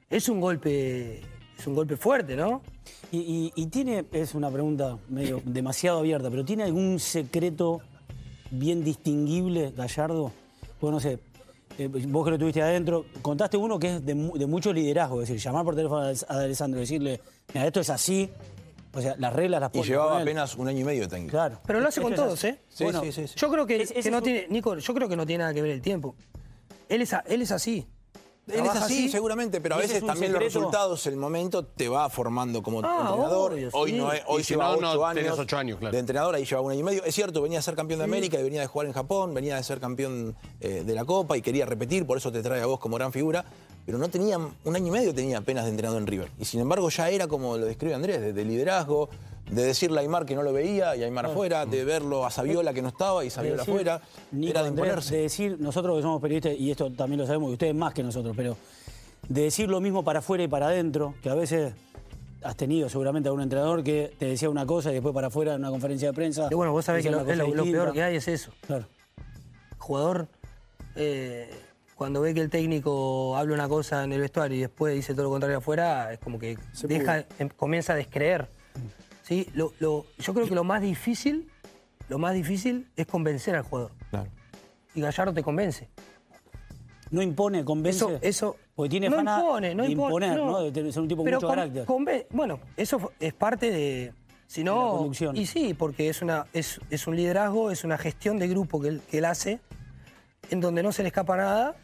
es 0.10 0.28
un 0.28 0.42
golpe. 0.42 1.22
Es 1.62 1.68
un 1.68 1.76
golpe 1.76 1.96
fuerte, 1.96 2.36
¿no? 2.36 2.64
Y, 3.12 3.20
y- 3.20 3.54
y 3.56 3.68
tiene, 3.68 4.06
es 4.12 4.34
una 4.34 4.50
pregunta 4.50 4.98
medio 5.10 5.42
demasiado 5.46 6.00
abierta, 6.00 6.30
pero 6.32 6.44
¿tiene 6.44 6.64
algún 6.64 7.00
secreto 7.00 7.82
bien 8.50 8.84
distinguible, 8.84 9.72
Gallardo? 9.78 10.32
Pues 10.80 10.92
no 10.92 11.00
sé, 11.00 11.20
eh, 11.78 11.88
vos 11.88 12.26
que 12.26 12.32
lo 12.32 12.40
tuviste 12.40 12.64
adentro, 12.64 13.06
contaste 13.22 13.58
uno 13.58 13.78
que 13.78 13.98
es 13.98 14.04
de, 14.06 14.16
mu- 14.16 14.36
de 14.36 14.48
mucho 14.48 14.74
liderazgo, 14.74 15.22
es 15.22 15.30
decir, 15.30 15.40
llamar 15.44 15.64
por 15.64 15.76
teléfono 15.76 16.02
a 16.02 16.14
Alessandro 16.30 16.80
y 16.80 16.82
decirle, 16.82 17.22
mira, 17.54 17.68
esto 17.68 17.80
es 17.82 17.92
así, 17.92 18.28
o 18.94 19.00
sea, 19.00 19.16
las 19.20 19.32
reglas 19.32 19.62
las 19.62 19.70
Y 19.70 19.78
pone- 19.78 19.88
llevaba 19.88 20.10
pone 20.14 20.22
él. 20.24 20.28
apenas 20.28 20.56
un 20.56 20.68
año 20.68 20.80
y 20.80 20.84
medio 20.84 21.02
de 21.02 21.08
técnico. 21.10 21.32
Claro. 21.32 21.60
Pero 21.68 21.80
lo 21.80 21.88
hace 21.88 22.02
con 22.02 22.16
todos. 22.16 22.44
¿eh? 22.44 22.58
Sí, 22.70 22.86
Bueno, 22.86 23.02
sí, 23.04 23.12
sí, 23.12 23.28
sí. 23.28 23.36
Yo 23.38 23.52
creo 23.52 23.68
que, 23.68 23.84
Es- 23.84 23.92
ese 23.92 24.02
que 24.02 24.10
no 24.12 24.24
tiene, 24.24 24.48
Nico, 24.50 24.76
yo 24.80 24.94
creo 24.96 25.08
que 25.08 25.16
no 25.16 25.28
tiene 25.28 25.44
nada 25.44 25.54
que 25.54 25.62
ver 25.62 25.72
el 25.72 25.82
tiempo. 25.84 26.16
Él 26.90 27.04
es, 27.04 27.14
a- 27.14 27.24
él 27.28 27.44
es 27.44 27.52
así. 27.52 27.86
Él 28.54 28.66
es 28.66 28.76
así, 28.76 29.10
seguramente, 29.10 29.62
pero 29.62 29.76
a 29.76 29.78
veces 29.80 30.06
también 30.06 30.32
los 30.34 30.42
resultados, 30.42 31.06
el 31.08 31.18
momento 31.18 31.66
te 31.66 31.90
va 31.90 32.10
formando 32.10 32.62
como 32.62 32.80
Ah, 32.84 32.90
entrenador. 32.92 33.54
obvio, 33.54 33.70
hoy 33.74 33.94
no 33.94 34.12
es, 34.12 34.22
hoy 34.28 34.44
si 34.44 34.54
lleva 34.54 34.76
no, 34.76 34.82
no 34.82 34.92
ocho 34.92 35.08
tenés 35.14 35.26
años, 35.32 35.40
ocho 35.40 35.58
años, 35.58 35.80
claro. 35.80 35.94
de 35.94 36.00
entrenador, 36.00 36.36
ahí 36.36 36.46
lleva 36.46 36.62
un 36.62 36.72
año 36.72 36.80
y 36.80 36.84
medio. 36.84 37.04
Es 37.04 37.16
cierto, 37.16 37.42
venía 37.42 37.60
a 37.60 37.62
ser 37.62 37.76
campeón 37.76 38.00
de 38.00 38.06
América 38.06 38.40
y 38.40 38.44
venía 38.44 38.62
de 38.62 38.68
jugar 38.68 38.88
en 38.88 38.94
Japón, 38.94 39.34
venía 39.34 39.56
de 39.56 39.64
ser 39.64 39.80
campeón 39.80 40.36
eh, 40.60 40.84
de 40.86 40.94
la 40.96 41.06
Copa 41.06 41.38
y 41.38 41.42
quería 41.42 41.66
repetir, 41.66 42.06
por 42.06 42.18
eso 42.18 42.32
te 42.32 42.42
trae 42.42 42.62
a 42.62 42.66
vos 42.66 42.80
como 42.80 42.96
gran 42.98 43.12
figura. 43.12 43.44
Pero 43.86 43.98
no 43.98 44.10
tenía, 44.10 44.38
un 44.38 44.76
año 44.76 44.88
y 44.88 44.92
medio 44.92 45.14
tenía 45.14 45.40
apenas 45.40 45.64
de 45.66 45.72
entrenador 45.72 46.00
en 46.02 46.08
River. 46.08 46.30
Y 46.40 46.46
sin 46.46 46.60
embargo 46.60 46.88
ya 46.90 47.10
era 47.10 47.28
como 47.28 47.58
lo 47.58 47.66
describe 47.66 47.96
Andrés, 47.96 48.22
de, 48.22 48.32
de 48.32 48.46
liderazgo, 48.46 49.10
de 49.52 49.64
decirle 49.64 50.00
a 50.00 50.02
Aymar 50.02 50.26
que 50.26 50.34
no 50.34 50.44
lo 50.44 50.54
veía 50.54 50.96
y 50.96 51.04
Aymar 51.04 51.26
afuera, 51.28 51.66
de 51.66 51.84
verlo 51.84 52.26
a 52.26 52.32
Saviola 52.32 52.74
que 52.74 52.82
no 52.82 52.88
estaba 52.88 53.24
y 53.26 53.30
Saviola 53.30 53.64
afuera. 53.64 54.02
Era 54.42 54.64
de 54.64 54.70
imponerse. 54.70 55.18
de 55.18 55.22
decir, 55.24 55.58
nosotros 55.60 55.98
que 55.98 56.02
somos 56.02 56.22
periodistas, 56.22 56.54
y 56.58 56.72
esto 56.72 56.90
también 56.92 57.20
lo 57.20 57.28
sabemos, 57.28 57.50
y 57.50 57.54
ustedes 57.54 57.76
más 57.76 57.94
que 57.94 58.02
nosotros, 58.02 58.34
pero 58.36 58.58
de 59.28 59.44
decir 59.44 59.70
lo 59.70 59.82
mismo 59.82 60.04
para 60.04 60.20
afuera 60.20 60.44
y 60.44 60.48
para 60.48 60.68
adentro, 60.68 61.14
que 61.22 61.30
a 61.30 61.36
veces 61.36 61.74
has 62.44 62.56
tenido 62.56 62.90
seguramente 62.90 63.30
a 63.30 63.34
un 63.34 63.42
entrenador 63.42 63.84
que 63.84 64.14
te 64.18 64.26
decía 64.26 64.50
una 64.50 64.66
cosa 64.66 64.90
y 64.90 64.96
después 64.96 65.14
para 65.14 65.28
afuera 65.28 65.54
en 65.54 65.60
una 65.60 65.70
conferencia 65.70 66.08
de 66.08 66.14
prensa. 66.14 66.48
Y 66.50 66.56
bueno, 66.56 66.72
vos 66.72 66.86
sabés 66.86 67.04
que 67.04 67.12
lo, 67.12 67.24
peor 67.26 67.94
que 67.94 68.04
hay 68.04 68.16
es 68.16 68.28
eso. 68.28 68.52
Claro. 68.66 68.86
El 69.18 69.78
jugador, 69.78 70.28
eh, 70.96 71.50
cuando 71.96 72.22
ve 72.22 72.34
que 72.34 72.42
el 72.42 72.50
técnico 72.50 73.36
habla 73.36 73.54
una 73.54 73.68
cosa 73.68 74.04
en 74.04 74.14
el 74.14 74.22
vestuario 74.22 74.58
y 74.58 74.62
después 74.62 74.96
dice 74.96 75.14
todo 75.14 75.26
lo 75.26 75.30
contrario 75.30 75.58
afuera, 75.58 76.14
es 76.14 76.20
como 76.20 76.40
que 76.40 76.58
deja, 76.84 77.26
em- 77.38 77.50
comienza 77.50 77.94
a 77.94 77.96
descreer. 77.96 78.48
¿Sí? 79.32 79.48
Lo- 79.54 79.72
lo- 79.80 80.06
yo 80.20 80.34
creo 80.34 80.46
que 80.46 80.54
lo 80.56 80.66
más 80.66 80.82
difícil, 80.82 81.50
lo 82.10 82.20
más 82.20 82.34
difícil 82.34 82.90
es 82.98 83.06
convencer 83.08 83.56
al 83.56 83.64
jugador. 83.64 83.92
Claro. 84.10 84.30
Y 84.94 85.00
Gallardo 85.00 85.34
te 85.34 85.42
convence. 85.42 85.88
No 87.12 87.22
impone, 87.22 87.64
convence. 87.64 88.04
Eso, 88.04 88.20
eso. 88.22 88.56
Porque 88.76 88.90
tiene 88.90 89.10
no 89.10 89.16
fama 89.16 89.40
impone, 89.40 89.74
no 89.76 89.84
de 89.84 89.92
impone, 89.92 90.26
imponer, 90.28 90.38
no. 90.38 90.52
¿no? 90.52 90.72
De 90.72 90.92
ser 90.92 91.02
un 91.02 91.08
tipo 91.08 91.20
con 91.20 91.26
Pero 91.26 91.38
mucho 91.38 91.48
con- 91.48 91.56
carácter. 91.56 91.86
conven- 91.86 92.26
bueno, 92.32 92.60
eso 92.76 93.14
es 93.22 93.34
parte 93.34 93.72
de. 93.72 94.14
Si 94.48 94.64
De 94.64 94.70
la 94.70 94.76
no. 94.76 94.92
conducción. 94.98 95.38
y 95.38 95.46
sí, 95.46 95.74
porque 95.74 96.10
es, 96.10 96.22
una, 96.22 96.46
es, 96.52 96.82
es 96.90 97.08
un 97.08 97.16
liderazgo, 97.16 97.72
es 97.72 97.86
una 97.86 97.98
gestión 97.98 98.38
de 98.38 98.50
grupo 98.50 98.82
que 98.82 98.90
él, 98.90 99.02
que 99.10 99.20
él 99.20 99.26
hace, 99.26 99.62
en 100.50 100.60
donde 100.60 100.84
no 100.84 100.92
se 100.92 101.04
le 101.04 101.08
escapa 101.08 101.38
nada 101.38 101.78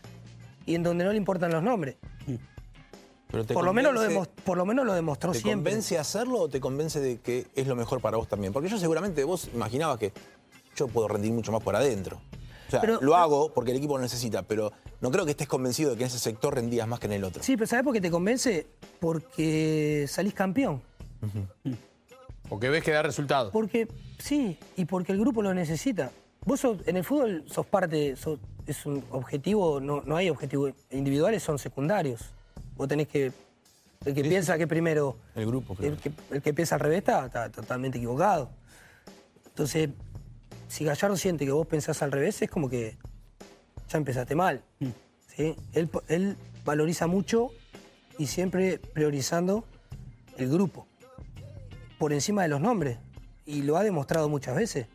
y 0.66 0.76
en 0.76 0.84
donde 0.84 1.06
no 1.06 1.12
le 1.12 1.18
importan 1.18 1.50
los 1.54 1.64
nombres. 1.64 1.96
Pero 3.30 3.44
te 3.46 3.54
Por 3.54 3.66
lo, 3.66 3.74
menos 3.74 3.94
lo 3.94 4.02
convence- 4.02 4.30
por 4.46 4.58
lo 4.58 4.66
menos 4.66 4.86
lo 4.86 4.94
demostró 4.94 5.32
¿Te 5.34 5.40
siempre. 5.40 5.72
convence 5.72 5.98
a 5.98 6.02
hacerlo 6.02 6.40
o 6.42 6.48
te 6.50 6.60
convence 6.62 7.00
de 7.02 7.18
que 7.20 7.48
es 7.56 7.68
lo 7.68 7.76
mejor 7.76 8.00
para 8.02 8.16
vos 8.18 8.28
también? 8.28 8.54
Porque 8.54 8.70
yo 8.70 8.78
seguramente 8.78 9.24
vos 9.26 9.50
imaginabas 9.54 9.98
que 9.98 10.14
yo 10.76 10.88
puedo 10.88 11.08
rendir 11.10 11.34
mucho 11.34 11.52
más 11.52 11.62
por 11.62 11.76
adentro. 11.76 12.22
O 12.68 12.72
sea, 12.72 12.82
Pero- 12.82 13.00
lo 13.02 13.16
hago 13.16 13.54
porque 13.54 13.72
el 13.72 13.78
equipo 13.78 13.98
lo 13.98 14.02
necesita, 14.04 14.44
pero 14.44 14.72
no 15.02 15.12
creo 15.12 15.26
que 15.26 15.32
estés 15.32 15.48
convencido 15.48 15.92
de 15.92 15.98
que 15.98 16.04
en 16.04 16.08
ese 16.08 16.20
sector 16.20 16.54
rendías 16.56 16.88
más 16.88 17.00
que 17.00 17.08
en 17.08 17.14
el 17.14 17.24
otro. 17.24 17.44
Sí, 17.44 17.56
pero 17.58 17.68
¿sabés 17.68 17.84
por 17.84 17.94
qué 17.94 18.02
te 18.02 18.12
convence? 18.12 18.68
Porque 19.00 20.06
salís 20.08 20.34
campeón. 20.34 20.82
Porque 22.50 22.70
ves 22.70 22.84
que 22.84 22.92
da 22.92 23.02
resultado. 23.02 23.52
Porque, 23.52 23.88
sí, 24.20 24.58
y 24.78 24.86
porque 24.86 25.12
el 25.12 25.20
grupo 25.20 25.42
lo 25.42 25.54
necesita. 25.54 26.12
Vos 26.46 26.62
sos- 26.62 26.78
en 26.86 26.96
el 26.96 27.04
fútbol 27.04 27.44
sos 27.48 27.66
parte, 27.66 28.16
sos- 28.16 28.40
es 28.66 28.86
un 28.86 29.04
objetivo, 29.12 29.80
no, 29.82 30.02
no 30.06 30.16
hay 30.16 30.30
objetivos 30.30 30.74
individuales, 30.92 31.44
son 31.44 31.60
secundarios. 31.60 32.22
Vos 32.78 32.88
tenés 32.88 33.08
que, 33.08 33.32
el 34.06 34.14
que 34.14 34.22
piensa 34.24 34.58
que 34.58 34.68
primero, 34.68 35.18
El 35.36 35.48
grupo, 35.48 35.76
claro. 35.76 35.94
el 35.94 36.00
que, 36.00 36.12
el 36.32 36.42
que 36.42 36.54
piensa 36.54 36.76
al 36.76 36.82
revés 36.82 37.00
está, 37.00 37.26
está 37.26 37.50
totalmente 37.50 37.98
equivocado. 37.98 38.50
Entonces, 39.48 39.90
si 40.68 40.86
Gallardo 40.86 41.18
siente 41.18 41.46
que 41.46 41.52
vos 41.52 41.66
pensás 41.66 42.02
al 42.04 42.12
revés, 42.12 42.42
es 42.42 42.50
como 42.50 42.70
que 42.70 42.96
ya 43.90 43.98
empezaste 43.98 44.36
mal. 44.36 44.62
¿sí? 45.36 45.56
Él, 45.74 45.90
él 46.08 46.38
valoriza 46.64 47.08
mucho 47.08 47.50
y 48.20 48.28
siempre 48.28 48.78
priorizando 48.78 49.66
el 50.38 50.50
grupo, 50.50 50.86
por 51.98 52.14
encima 52.14 52.44
de 52.44 52.50
los 52.50 52.62
nombres, 52.62 53.00
y 53.46 53.64
lo 53.64 53.78
ha 53.78 53.84
demostrado 53.84 54.30
muchas 54.30 54.56
veces. 54.56 54.88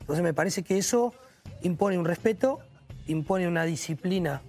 Entonces 0.00 0.22
me 0.22 0.34
parece 0.34 0.62
que 0.62 0.76
eso 0.76 1.14
impone 1.62 1.96
un 1.98 2.04
respeto, 2.04 2.58
impone 3.06 3.48
una 3.48 3.64
disciplina 3.64 4.42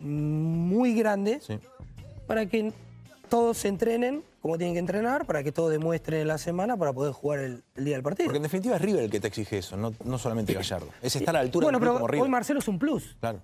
muy 0.00 0.94
grande 0.94 1.40
Sí. 1.40 1.58
Para 2.32 2.46
que 2.46 2.72
todos 3.28 3.58
se 3.58 3.68
entrenen 3.68 4.22
como 4.40 4.56
tienen 4.56 4.74
que 4.74 4.78
entrenar, 4.80 5.26
para 5.26 5.42
que 5.42 5.52
todos 5.52 5.70
demuestren 5.70 6.22
en 6.22 6.28
la 6.28 6.38
semana 6.38 6.78
para 6.78 6.94
poder 6.94 7.12
jugar 7.12 7.40
el, 7.40 7.62
el 7.76 7.84
día 7.84 7.94
del 7.94 8.02
partido. 8.02 8.24
Porque 8.26 8.38
en 8.38 8.42
definitiva 8.42 8.76
es 8.76 8.80
River 8.82 9.04
el 9.04 9.10
que 9.10 9.20
te 9.20 9.28
exige 9.28 9.58
eso, 9.58 9.76
no, 9.76 9.92
no 10.02 10.16
solamente 10.16 10.54
Gallardo. 10.54 10.88
Es 11.02 11.14
estar 11.14 11.36
a 11.36 11.40
la 11.40 11.40
altura 11.40 11.66
bueno, 11.66 11.78
de 11.78 11.82
pero 11.82 11.92
como 11.94 12.08
River. 12.08 12.22
hoy 12.24 12.30
Marcelo 12.30 12.60
es 12.60 12.68
un 12.68 12.78
plus. 12.78 13.16
Claro. 13.20 13.40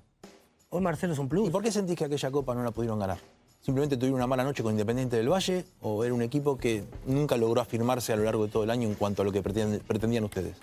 Hoy 0.70 0.80
Marcelo 0.80 1.12
es 1.12 1.18
un 1.18 1.28
plus. 1.28 1.48
¿Y 1.48 1.50
por 1.50 1.62
qué 1.62 1.70
sentís 1.70 1.96
que 1.96 2.06
aquella 2.06 2.30
copa 2.30 2.54
no 2.54 2.62
la 2.64 2.70
pudieron 2.70 2.98
ganar? 2.98 3.18
¿Simplemente 3.60 3.98
tuvieron 3.98 4.16
una 4.16 4.26
mala 4.26 4.42
noche 4.42 4.62
con 4.62 4.72
Independiente 4.72 5.16
del 5.16 5.30
Valle 5.30 5.66
o 5.82 6.02
era 6.02 6.14
un 6.14 6.22
equipo 6.22 6.56
que 6.56 6.84
nunca 7.06 7.36
logró 7.36 7.60
afirmarse 7.60 8.14
a 8.14 8.16
lo 8.16 8.24
largo 8.24 8.46
de 8.46 8.52
todo 8.52 8.64
el 8.64 8.70
año 8.70 8.88
en 8.88 8.94
cuanto 8.94 9.20
a 9.20 9.24
lo 9.26 9.32
que 9.32 9.42
pretendían, 9.42 9.82
pretendían 9.86 10.24
ustedes? 10.24 10.56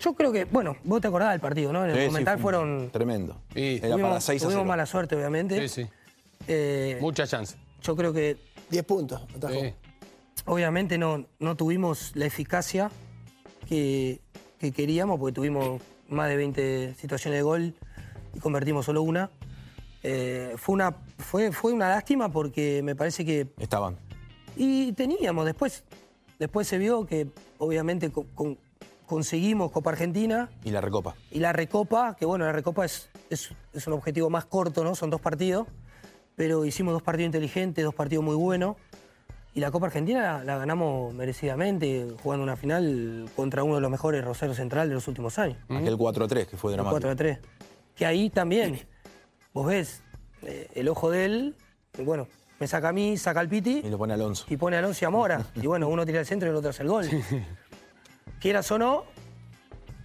Yo 0.00 0.14
creo 0.14 0.32
que, 0.32 0.44
bueno, 0.46 0.76
vos 0.82 1.00
te 1.00 1.06
acordás 1.08 1.30
del 1.30 1.40
partido, 1.40 1.72
¿no? 1.72 1.84
En 1.84 1.90
el 1.90 2.10
Sí, 2.10 2.24
fue 2.24 2.38
fueron. 2.38 2.90
Tremendo. 2.90 3.36
Sí. 3.54 3.80
Era 3.82 3.96
para 3.96 4.20
6 4.20 4.42
a 4.42 4.46
tuvimos 4.46 4.62
0. 4.62 4.68
mala 4.68 4.86
suerte, 4.86 5.16
obviamente. 5.16 5.68
Sí, 5.68 5.84
sí. 5.84 5.88
Eh, 6.48 6.98
Mucha 7.00 7.26
chance. 7.26 7.56
yo 7.82 7.94
creo 7.94 8.12
que 8.12 8.36
10 8.70 8.84
puntos, 8.84 9.22
atajó. 9.36 9.52
Sí. 9.54 9.74
obviamente 10.46 10.98
no, 10.98 11.26
no 11.38 11.56
tuvimos 11.56 12.12
la 12.14 12.26
eficacia 12.26 12.90
que, 13.68 14.20
que 14.58 14.72
queríamos, 14.72 15.18
porque 15.20 15.34
tuvimos 15.34 15.80
más 16.08 16.28
de 16.28 16.36
20 16.36 16.94
situaciones 16.94 17.38
de 17.38 17.42
gol 17.42 17.74
y 18.34 18.38
convertimos 18.40 18.86
solo 18.86 19.02
una. 19.02 19.30
Eh, 20.02 20.54
fue, 20.56 20.74
una, 20.74 20.96
fue, 21.18 21.52
fue 21.52 21.72
una 21.72 21.88
lástima 21.88 22.30
porque 22.30 22.82
me 22.82 22.94
parece 22.94 23.24
que 23.24 23.48
Estaban. 23.58 23.96
Y 24.56 24.92
teníamos, 24.92 25.44
después, 25.44 25.84
después 26.38 26.66
se 26.66 26.78
vio 26.78 27.04
que 27.06 27.28
obviamente 27.58 28.10
con- 28.10 28.26
con- 28.28 28.58
conseguimos 29.06 29.70
Copa 29.72 29.90
Argentina 29.90 30.50
Y 30.64 30.70
la 30.70 30.80
recopa. 30.80 31.14
y 31.30 31.38
la 31.40 31.52
Recopa, 31.52 32.14
que 32.18 32.26
bueno, 32.26 32.44
la 32.44 32.52
Recopa 32.52 32.84
es, 32.84 33.08
es, 33.30 33.50
es 33.72 33.86
un 33.86 33.94
objetivo 33.94 34.28
más 34.30 34.44
corto, 34.44 34.84
¿no? 34.84 34.94
Son 34.94 35.08
dos 35.10 35.20
partidos, 35.20 35.66
pero 36.38 36.64
hicimos 36.64 36.92
dos 36.94 37.02
partidos 37.02 37.26
inteligentes, 37.26 37.84
dos 37.84 37.94
partidos 37.94 38.24
muy 38.24 38.36
buenos. 38.36 38.76
Y 39.54 39.60
la 39.60 39.72
Copa 39.72 39.86
Argentina 39.86 40.20
la, 40.38 40.44
la 40.44 40.56
ganamos 40.58 41.12
merecidamente, 41.12 42.06
jugando 42.22 42.44
una 42.44 42.54
final 42.56 43.28
contra 43.34 43.64
uno 43.64 43.74
de 43.74 43.80
los 43.80 43.90
mejores 43.90 44.24
Rosario 44.24 44.54
Central 44.54 44.88
de 44.88 44.94
los 44.94 45.08
últimos 45.08 45.36
años. 45.40 45.58
Aquel 45.68 45.96
4-3 45.98 46.46
que 46.46 46.56
fue 46.56 46.70
El 46.72 46.76
dramático. 46.76 47.00
4 47.00 47.10
a 47.10 47.16
3. 47.16 47.38
Que 47.96 48.06
ahí 48.06 48.30
también, 48.30 48.78
vos 49.52 49.66
ves 49.66 50.02
eh, 50.42 50.68
el 50.76 50.88
ojo 50.88 51.10
de 51.10 51.24
él, 51.24 51.56
bueno, 52.04 52.28
me 52.60 52.68
saca 52.68 52.90
a 52.90 52.92
mí, 52.92 53.16
saca 53.16 53.40
al 53.40 53.48
Piti 53.48 53.82
Y 53.84 53.90
lo 53.90 53.98
pone 53.98 54.14
Alonso. 54.14 54.44
y 54.48 54.56
pone 54.56 54.76
a 54.76 54.78
Alonso 54.78 55.04
y 55.04 55.06
a 55.06 55.10
Mora. 55.10 55.44
Y 55.56 55.66
bueno, 55.66 55.88
uno 55.88 56.06
tira 56.06 56.20
el 56.20 56.26
centro 56.26 56.46
y 56.48 56.50
el 56.50 56.56
otro 56.56 56.70
hace 56.70 56.84
el 56.84 56.88
gol. 56.88 57.08
Quieras 58.40 58.70
o 58.70 58.78
no, 58.78 59.04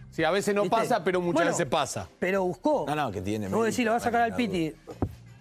Sí, 0.10 0.24
a 0.24 0.30
veces 0.32 0.54
no 0.56 0.62
¿viste? 0.63 0.78
pasa, 0.78 1.04
pero 1.04 1.19
muchas 1.22 1.34
Bueno, 1.36 1.52
veces 1.52 1.65
pasa. 1.67 2.08
pero 2.19 2.43
buscó. 2.43 2.86
No, 2.88 2.96
no, 2.96 3.12
que 3.12 3.22
tiene 3.22 3.48
Vos 3.50 3.65
decís, 3.65 3.84
lo 3.86 3.91
va 3.91 3.98
a 3.98 4.00
sacar 4.00 4.22
al 4.22 4.36
Piti. 4.36 4.74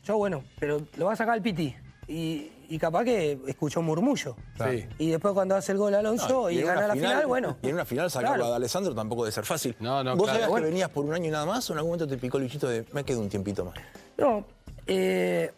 Yo, 0.05 0.17
bueno, 0.17 0.43
pero 0.59 0.81
lo 0.97 1.07
va 1.07 1.13
a 1.13 1.17
sacar 1.17 1.35
al 1.35 1.43
Piti. 1.43 1.75
Y, 2.09 2.51
y 2.69 2.79
capaz 2.79 3.05
que 3.05 3.39
escuchó 3.47 3.81
un 3.81 3.87
murmullo. 3.87 4.35
Sí. 4.59 4.85
Y 4.99 5.11
después 5.11 5.33
cuando 5.35 5.55
hace 5.55 5.73
el 5.73 5.79
gol 5.79 5.95
Alonso 5.95 6.51
y, 6.51 6.63
una 6.63 6.75
gana 6.75 6.89
la 6.89 6.95
final, 6.95 7.27
bueno. 7.27 7.57
Y 7.63 7.69
en 7.69 7.75
una 7.75 7.85
final 7.85 8.11
sacarlo 8.11 8.37
Claro. 8.37 8.53
a 8.53 8.57
Alessandro 8.57 8.95
tampoco 8.95 9.25
debe 9.25 9.33
ser 9.33 9.45
fácil. 9.45 9.77
No, 9.79 10.03
no, 10.03 10.17
¿Vos 10.17 10.25
claro. 10.25 10.33
sabías 10.33 10.49
Bueno. 10.51 10.65
que 10.67 10.71
venías 10.71 10.91
por 10.91 11.05
un 11.05 11.15
año 11.15 11.27
y 11.27 11.31
nada 11.31 11.47
más 11.47 11.69
o 11.71 11.73
en 11.73 11.79
algún 11.79 11.91
momento 11.93 12.09
te 12.09 12.19
picó 12.21 12.39
el 12.39 12.45
bichito 12.45 12.69
de 12.69 12.85
me 12.93 13.05
quedo 13.05 13.21
un 13.21 13.29
tiempito 13.29 13.65
más? 13.65 13.75
No, 14.19 14.45
eh, 14.87 15.53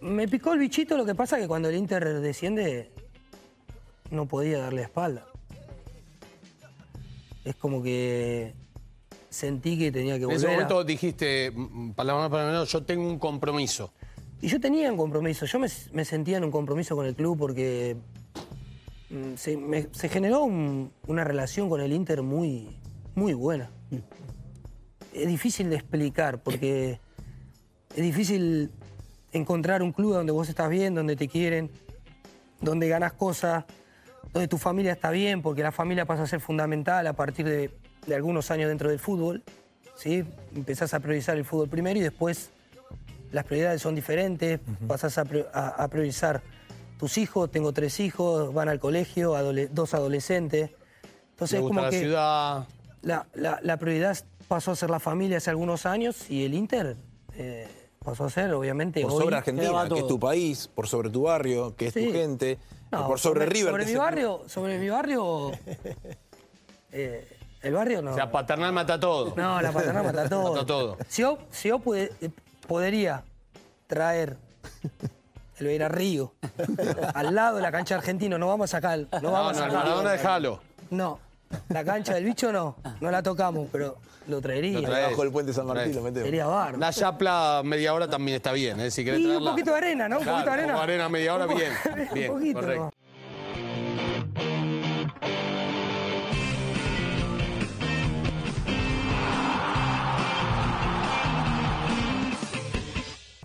me 0.00 0.26
picó 0.26 0.52
el 0.52 0.58
bichito, 0.58 0.96
lo 0.96 1.04
que 1.04 1.14
pasa 1.14 1.38
que 1.38 1.46
cuando 1.46 1.68
el 1.68 1.76
Inter 1.76 2.20
desciende 2.20 2.90
no 4.10 4.26
podía 4.26 4.58
darle 4.58 4.82
espalda. 4.82 5.24
Es 7.44 7.54
como 7.56 7.82
que 7.82 8.52
sentí 9.32 9.78
que 9.78 9.90
tenía 9.90 10.14
que 10.14 10.22
En 10.24 10.28
volver. 10.28 10.36
ese 10.38 10.46
a- 10.46 10.50
momento 10.52 10.84
dijiste, 10.84 11.50
mm, 11.50 11.92
palabra 11.92 12.22
más, 12.22 12.30
palabra 12.30 12.52
menos, 12.52 12.70
yo 12.70 12.82
tengo 12.84 13.06
un 13.08 13.18
compromiso. 13.18 13.92
Y 14.40 14.48
yo 14.48 14.60
tenía 14.60 14.90
un 14.90 14.96
compromiso, 14.96 15.46
yo 15.46 15.58
me, 15.58 15.68
me 15.92 16.04
sentía 16.04 16.36
en 16.36 16.44
un 16.44 16.50
compromiso 16.50 16.94
con 16.96 17.06
el 17.06 17.14
club 17.14 17.38
porque 17.38 17.96
mm, 19.10 19.34
se, 19.36 19.56
me- 19.56 19.88
se 19.92 20.08
generó 20.08 20.44
un- 20.44 20.90
una 21.06 21.24
relación 21.24 21.68
con 21.68 21.80
el 21.80 21.92
Inter 21.92 22.22
muy, 22.22 22.68
muy 23.14 23.34
buena. 23.34 23.70
Es 25.14 25.26
difícil 25.28 25.68
de 25.70 25.76
explicar 25.76 26.42
porque 26.42 26.98
es 27.94 28.02
difícil 28.02 28.70
encontrar 29.32 29.82
un 29.82 29.92
club 29.92 30.14
donde 30.14 30.32
vos 30.32 30.48
estás 30.48 30.68
bien, 30.70 30.94
donde 30.94 31.16
te 31.16 31.28
quieren, 31.28 31.70
donde 32.60 32.88
ganas 32.88 33.12
cosas, 33.12 33.64
donde 34.32 34.48
tu 34.48 34.56
familia 34.58 34.92
está 34.92 35.10
bien, 35.10 35.42
porque 35.42 35.62
la 35.62 35.72
familia 35.72 36.06
pasa 36.06 36.22
a 36.22 36.26
ser 36.26 36.40
fundamental 36.40 37.06
a 37.06 37.12
partir 37.12 37.46
de, 37.46 37.70
de 38.06 38.14
algunos 38.14 38.50
años 38.50 38.68
dentro 38.68 38.88
del 38.90 38.98
fútbol. 38.98 39.42
¿sí? 39.96 40.24
Empezás 40.54 40.94
a 40.94 41.00
priorizar 41.00 41.36
el 41.36 41.44
fútbol 41.44 41.68
primero 41.68 41.98
y 41.98 42.02
después 42.02 42.50
las 43.30 43.44
prioridades 43.44 43.80
son 43.82 43.94
diferentes, 43.94 44.60
pasás 44.86 45.16
a, 45.18 45.24
pri- 45.24 45.44
a- 45.54 45.68
a 45.82 45.88
priorizar 45.88 46.42
tus 46.98 47.18
hijos, 47.18 47.50
tengo 47.50 47.72
tres 47.72 47.98
hijos, 48.00 48.52
van 48.52 48.68
al 48.68 48.78
colegio, 48.78 49.34
adole- 49.36 49.68
dos 49.70 49.94
adolescentes. 49.94 50.70
Entonces 51.30 51.58
es 51.60 51.66
como 51.66 51.80
la 51.80 51.90
que 51.90 51.98
ciudad. 52.00 52.66
la, 53.02 53.26
la- 53.34 53.58
la 53.62 53.76
prioridad 53.78 54.16
pasó 54.48 54.72
a 54.72 54.76
ser 54.76 54.90
la 54.90 55.00
familia 55.00 55.38
hace 55.38 55.50
algunos 55.50 55.86
años 55.86 56.30
y 56.30 56.44
el 56.44 56.54
Inter 56.54 56.96
eh, 57.36 57.66
pasó 58.04 58.24
a 58.24 58.30
ser, 58.30 58.52
obviamente, 58.52 59.00
Por 59.02 59.12
hoy- 59.12 59.22
sobre 59.22 59.36
Argentina, 59.36 59.88
que 59.88 59.98
es 60.00 60.06
tu 60.06 60.18
país, 60.20 60.68
por 60.68 60.86
sobre 60.86 61.08
tu 61.08 61.22
barrio, 61.22 61.74
que 61.74 61.86
es 61.86 61.94
Sí. 61.94 62.06
tu 62.06 62.12
gente, 62.12 62.58
No, 62.90 63.06
por 63.06 63.18
sobre, 63.18 63.46
River. 63.46 63.70
Sobre 63.72 63.84
que 63.86 63.92
mi 63.92 63.96
barrio, 63.98 64.42
sobre 64.46 64.78
mi 64.78 64.88
barrio. 64.90 65.52
eh, 66.92 67.26
el 67.62 67.72
barrio 67.74 68.02
no. 68.02 68.12
O 68.12 68.14
sea, 68.14 68.30
paternal 68.30 68.72
mata 68.72 68.98
todo. 68.98 69.32
No, 69.36 69.60
la 69.60 69.72
paternal 69.72 70.04
mata 70.04 70.28
todo. 70.28 70.52
Mata 70.54 70.66
todo. 70.66 70.96
Si 71.08 71.22
yo, 71.22 71.38
si 71.50 71.68
yo 71.68 71.78
pude- 71.78 72.10
eh, 72.20 72.30
podría 72.66 73.22
traer 73.86 74.36
el 75.58 75.66
Beira 75.66 75.88
Río 75.88 76.32
al 77.14 77.34
lado 77.34 77.56
de 77.56 77.62
la 77.62 77.70
cancha 77.72 77.94
argentina, 77.96 78.38
no 78.38 78.48
vamos 78.48 78.64
a 78.70 78.76
sacar. 78.78 78.98
No 79.12 79.20
No, 79.20 79.32
vamos 79.32 79.56
no, 79.56 79.62
a 79.62 79.66
el 79.66 79.70
sacar. 79.72 79.84
Maradona 79.84 80.12
déjalo. 80.12 80.60
No, 80.90 81.18
la 81.68 81.84
cancha 81.84 82.14
del 82.14 82.24
bicho 82.24 82.52
no, 82.52 82.76
no 83.00 83.10
la 83.10 83.22
tocamos, 83.22 83.68
pero 83.70 83.96
lo 84.28 84.40
traería. 84.40 84.80
Lo 84.80 84.88
traes. 84.88 85.06
Abajo 85.06 85.22
del 85.22 85.32
puente 85.32 85.52
San 85.52 85.66
Martín 85.66 85.94
lo 85.94 86.02
metemos. 86.02 86.26
Sería 86.26 86.46
barro. 86.46 86.78
La 86.78 86.92
chapla 86.92 87.62
media 87.64 87.94
hora 87.94 88.08
también 88.08 88.36
está 88.36 88.52
bien, 88.52 88.80
¿eh? 88.80 88.90
Si 88.90 89.04
querés 89.04 89.20
Y 89.20 89.26
un 89.26 89.44
poquito 89.44 89.70
de 89.72 89.76
arena, 89.76 90.08
¿no? 90.08 90.18
Un 90.18 90.22
Claro, 90.24 90.38
poquito 90.38 90.56
de 90.56 90.62
arena. 90.62 90.82
arena 90.82 91.08
media 91.08 91.34
hora, 91.34 91.46
bien. 91.46 91.72
Un 92.30 92.34
poquito, 92.36 92.60
correcto. 92.60 92.90